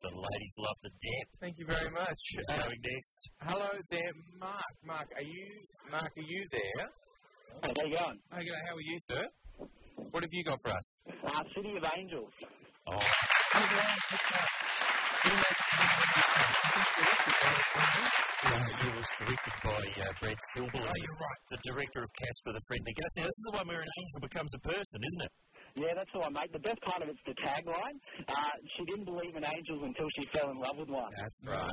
[0.01, 1.27] The ladies love the Depp.
[1.41, 2.19] Thank you very much.
[2.49, 3.19] Uh, going next?
[3.41, 4.63] hello there, Mark.
[4.85, 5.45] Mark, are you
[5.91, 6.11] Mark?
[6.17, 6.89] Are you there?
[7.63, 8.19] Hey, how you going?
[8.33, 9.25] Okay, how are you, sir?
[10.11, 10.83] What have you got for us?
[11.25, 12.31] Uh, City of Angels.
[12.87, 12.99] Oh.
[17.25, 17.33] Yeah,
[18.53, 20.85] it was directed by uh, Brad Silberling.
[20.85, 21.41] Oh, you're right.
[21.49, 23.13] The director of Casper the Friendly Ghost.
[23.17, 25.33] Now, this is the one where an angel becomes a person, isn't it?
[25.75, 26.53] Yeah, that's the one, mate.
[26.53, 27.97] The best part of it's the tagline.
[28.29, 31.09] Uh, she didn't believe in angels until she fell in love with one.
[31.17, 31.65] That's right.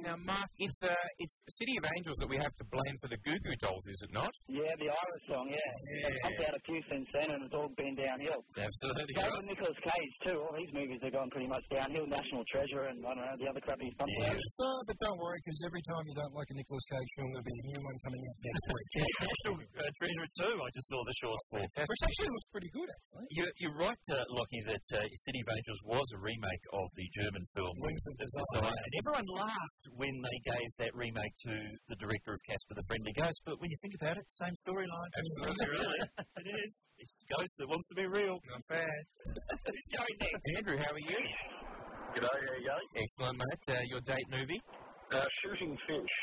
[0.00, 3.20] Now, Mark, it's uh, it's City of Angels that we have to blame for the
[3.20, 4.32] Goo Goo Dolls, is it not?
[4.48, 5.72] Yeah, the Iris song, yeah.
[6.08, 8.40] They've pumped out a few since then, and it's all been downhill.
[8.56, 9.12] Absolutely.
[9.12, 10.40] Same with Nicolas Cage, too.
[10.40, 12.08] All his movies are going pretty much downhill.
[12.08, 14.40] National Treasure and, I don't know, the other crap he's pumped out.
[14.40, 17.48] Uh, but don't worry, because every time you don't like a Nicholas Cage film, there'll
[17.52, 18.88] be a new one coming out next week.
[19.20, 21.60] National uh, Treasure 2, I just saw the short for.
[21.60, 23.26] Which actually looks pretty good, actually.
[23.36, 27.06] You're, you're right, uh, Lachy, that uh, City of Angels was a remake of the
[27.20, 28.72] German film Wings of Desire.
[28.72, 31.52] And everyone laughed when they gave that remake to
[31.88, 35.10] the director of Casper the Friendly Ghost, but when you think about it, same storyline.
[35.14, 36.00] Absolutely, really.
[36.42, 36.70] it is.
[37.00, 38.36] It's a ghost that wants to be real.
[38.50, 39.00] Not bad.
[39.66, 40.42] Who's going next?
[40.56, 41.20] Andrew, how are you?
[42.12, 42.88] G'day, how you going?
[42.96, 43.76] Excellent, mate.
[43.76, 44.60] Uh, your date movie?
[45.12, 46.14] Uh, shooting fish.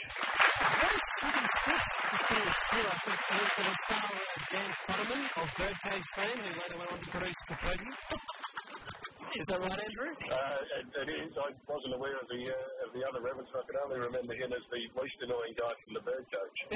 [4.51, 7.95] Dan Futterman of Birdcage fame, who later went on to produce The President.
[9.37, 10.09] Is that right, Andrew?
[10.17, 11.31] Uh, it, it is.
[11.37, 13.49] I wasn't aware of the uh, of the other reference.
[13.53, 16.59] I can only remember him as the least annoying guy from the Birdcage.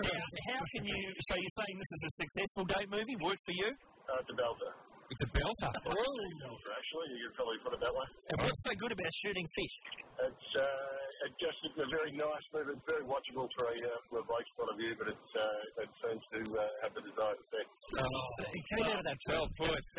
[0.00, 0.56] Yeah.
[0.56, 1.00] how can you?
[1.28, 3.16] So you're saying this is a successful date movie?
[3.20, 3.68] Worked for you?
[4.08, 4.72] Uh, belter.
[5.10, 5.70] It's a belter.
[5.90, 7.08] belter, actually.
[7.18, 8.06] You'd probably put it that way.
[8.30, 9.74] And what's so good about shooting fish?
[10.22, 12.78] It's uh, it just it's a very nice movie.
[12.78, 15.82] It's very watchable for a uh, from a bloke's point of view, but it's uh,
[15.82, 17.68] it seems to uh, have the desired effect.
[17.98, 19.44] Oh, it came out of that trail,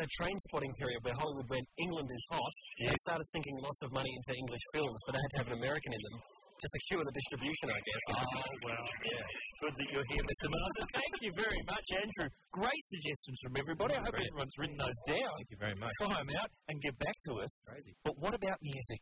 [0.00, 2.52] that train spotting period where Hollywood went, England is hot.
[2.80, 5.56] They started sinking lots of money into English films, but they had to have an
[5.60, 6.16] American in them
[6.62, 8.02] to secure the distribution, I guess.
[8.06, 8.22] Oh,
[8.62, 9.26] well, yeah.
[9.66, 10.46] Good that you're here, Mr.
[10.46, 10.90] Marsland.
[10.94, 12.28] Thank you very much, Andrew.
[12.54, 13.94] Great suggestions from everybody.
[13.98, 14.30] I hope Great.
[14.30, 15.34] everyone's written those down.
[15.42, 15.90] Thank you very much.
[15.98, 17.50] Try them out and get back to us.
[17.66, 17.94] Crazy.
[18.06, 19.00] But what about music?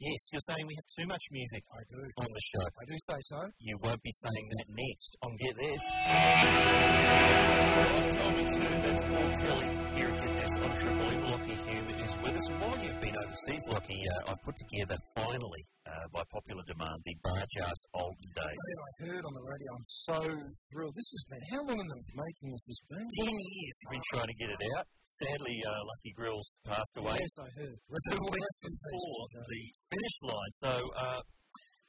[0.00, 2.00] Yes, you're saying we have too much music I do.
[2.20, 2.64] on the show.
[2.64, 3.40] I do say so.
[3.60, 5.80] You won't be saying that next on Get This.
[7.76, 11.55] Well, Tommy Tune, here at Get This on Triple M.
[12.36, 12.60] Lachy Hulme is with us.
[12.60, 17.14] While you've been overseas, Lachy, uh, I put together finally, uh, by popular demand, the
[17.24, 18.76] Bargearse Olden Days.
[18.76, 19.68] I heard on the radio.
[19.72, 20.18] I'm so
[20.72, 20.94] thrilled.
[20.96, 23.08] This has been how long in the making has this been?
[23.24, 24.84] Ten years we've been trying to get it out.
[25.08, 27.16] Sadly, uh, Lucky Grills passed away.
[27.16, 27.76] Yes, I heard.
[28.12, 30.52] Two weeks before the finish line.
[30.60, 31.20] So uh,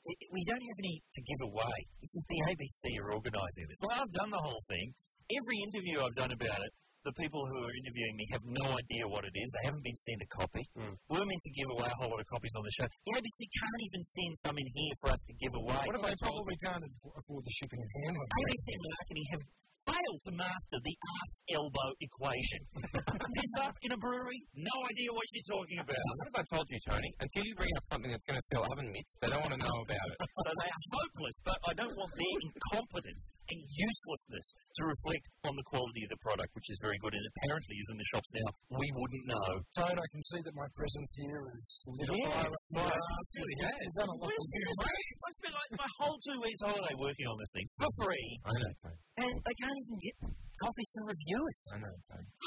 [0.06, 1.78] we, we don't have any to give away.
[2.00, 3.80] This is the ABC are organising this.
[3.84, 4.96] Well, I've done the whole thing.
[5.28, 6.72] Every interview I've done about it,
[7.08, 9.48] the people who are interviewing me have no idea what it is.
[9.56, 10.64] They haven't been sent a copy.
[10.76, 10.94] Hmm.
[11.08, 12.84] We're meant to give away a whole lot of copies on the show.
[12.84, 15.80] The ABC can't even send some in here for us to give away.
[15.88, 18.28] What if they probably can't afford the shipping and handling?
[18.28, 19.44] ABC marketing have
[19.88, 22.62] failed to master the arse elbow equation.
[23.38, 25.96] Pizza in a brewery, no idea what you're talking about.
[26.20, 27.10] What have I told you, Tony?
[27.24, 29.62] Until you bring up something that's going to sell oven mitts, they don't want to
[29.62, 30.18] know about it.
[30.44, 35.54] So they are hopeless, but I don't want their incompetence and uselessness to reflect on
[35.56, 38.30] the quality of the product, which is very good and apparently is in the shops
[38.36, 38.50] now.
[38.76, 39.48] We wouldn't know.
[39.80, 42.52] Tone, I can see that my presence here is lit a Yeah, fire.
[42.76, 42.92] right.
[42.92, 43.76] It really has.
[43.88, 44.68] It's done a lot of good.
[44.68, 48.52] I spent like my whole two weeks holiday working on this thing for free, I
[48.58, 48.98] know, Tony.
[49.24, 50.16] and they can't even get
[50.64, 51.60] copies to review it.
[51.74, 51.96] I know.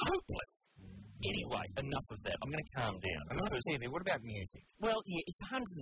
[0.06, 0.50] Hopeless.
[1.20, 2.32] Anyway, enough of that.
[2.40, 3.22] I'm going to calm down.
[3.36, 3.84] Enough because- TV.
[3.92, 4.64] What about music?
[4.80, 5.76] Well, yeah, it's 130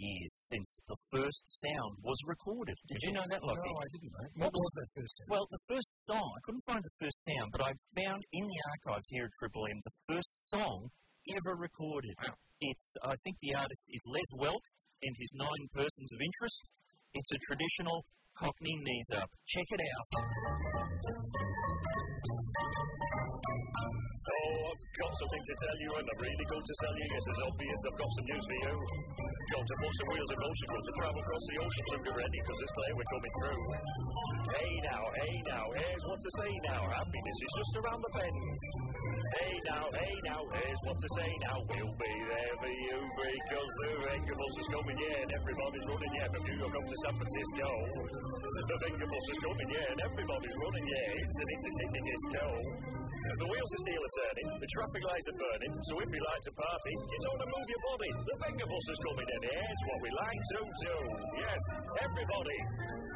[0.00, 2.72] years since the first sound was recorded.
[2.88, 3.68] Did you know that, Lachy?
[3.68, 4.32] No, I didn't, mate.
[4.40, 5.28] What was that first thing?
[5.28, 7.70] Well, the first song, I couldn't find the first sound, but I
[8.00, 10.88] found in the archives here at Triple M the first song
[11.36, 12.16] ever recorded.
[12.64, 14.64] It's, I think the artist is Les Welk
[15.04, 16.58] and his nine persons of interest.
[17.12, 18.00] It's a traditional
[18.40, 19.30] Cockney knees up.
[19.48, 20.06] Check it out.
[24.28, 27.06] Oh, I've got something to tell you, and I'm really going to tell you.
[27.08, 28.74] Yes, it's obvious I've got some news for you.
[29.48, 32.12] Got to put some wheels in motion, got to travel across the ocean, so get
[32.12, 33.62] ready, because it's clear we're coming through.
[34.52, 36.80] Hey now, hey now, here's what to say now.
[36.92, 38.36] Happiness is just around the bend.
[39.40, 41.56] Hey now, hey now, here's what to say now.
[41.64, 46.28] We'll be there for you, because the Vengabus is coming, yeah, and everybody's running, yeah,
[46.28, 47.68] from New York up to San Francisco.
[48.44, 52.44] The Vengabus is coming, yeah, and everybody's running, yeah, it's an intercity disco.
[53.18, 56.54] The wheels are still turning, the traffic lights are burning, so if you like to
[56.54, 58.10] party, you don't to move your body.
[58.14, 60.94] The Venga bus is coming in, it's what we like to do.
[61.42, 61.62] Yes,
[61.98, 62.58] everybody.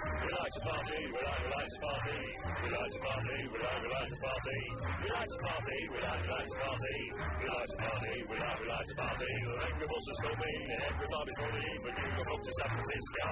[0.02, 3.58] We like to party, we like, we like to party, we like to party, we
[3.62, 4.58] like, we like to party,
[4.98, 6.98] we like to party, we like, we like to party,
[7.38, 9.32] we like to party, we like, we like to party.
[9.42, 13.26] The Venga bus is coming, and everybody's running, but go up to San Francisco.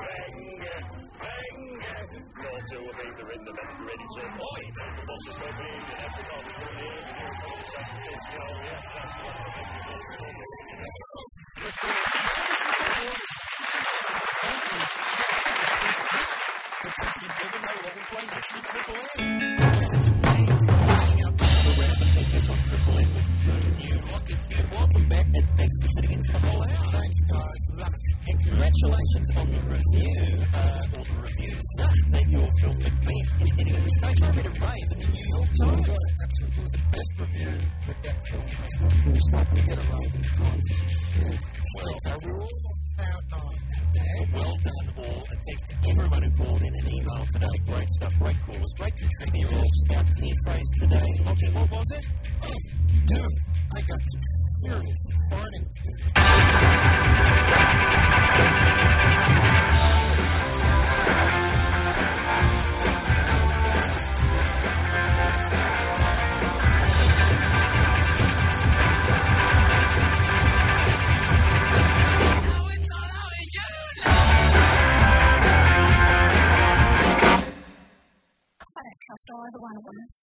[0.00, 0.76] Venga,
[1.20, 1.96] Venga,
[2.40, 5.57] go to a meter in the to oi, Venga bus is coming,
[24.70, 26.57] Welcome back and thanks for sitting in
[28.28, 33.52] And congratulations on the review, uh, or the reviews that your film had been is
[33.58, 35.88] getting a stage a bit of rave in the New York Times.
[36.22, 37.54] Absolutely the best review
[37.86, 38.46] that that film
[39.12, 40.62] was not to get a rave in the Times.
[41.74, 43.58] Well, so we're all on cloud.
[44.32, 47.56] Well done, all, and thanks to everyone who called in an email today.
[47.66, 49.72] Great stuff, great callers, great contributors.
[49.96, 52.04] Our key phrase today, Roger, what was it?
[52.44, 52.52] Oh,
[53.06, 53.38] dude,
[53.74, 54.00] I got
[54.64, 54.96] serious
[79.08, 80.17] trust either one of them.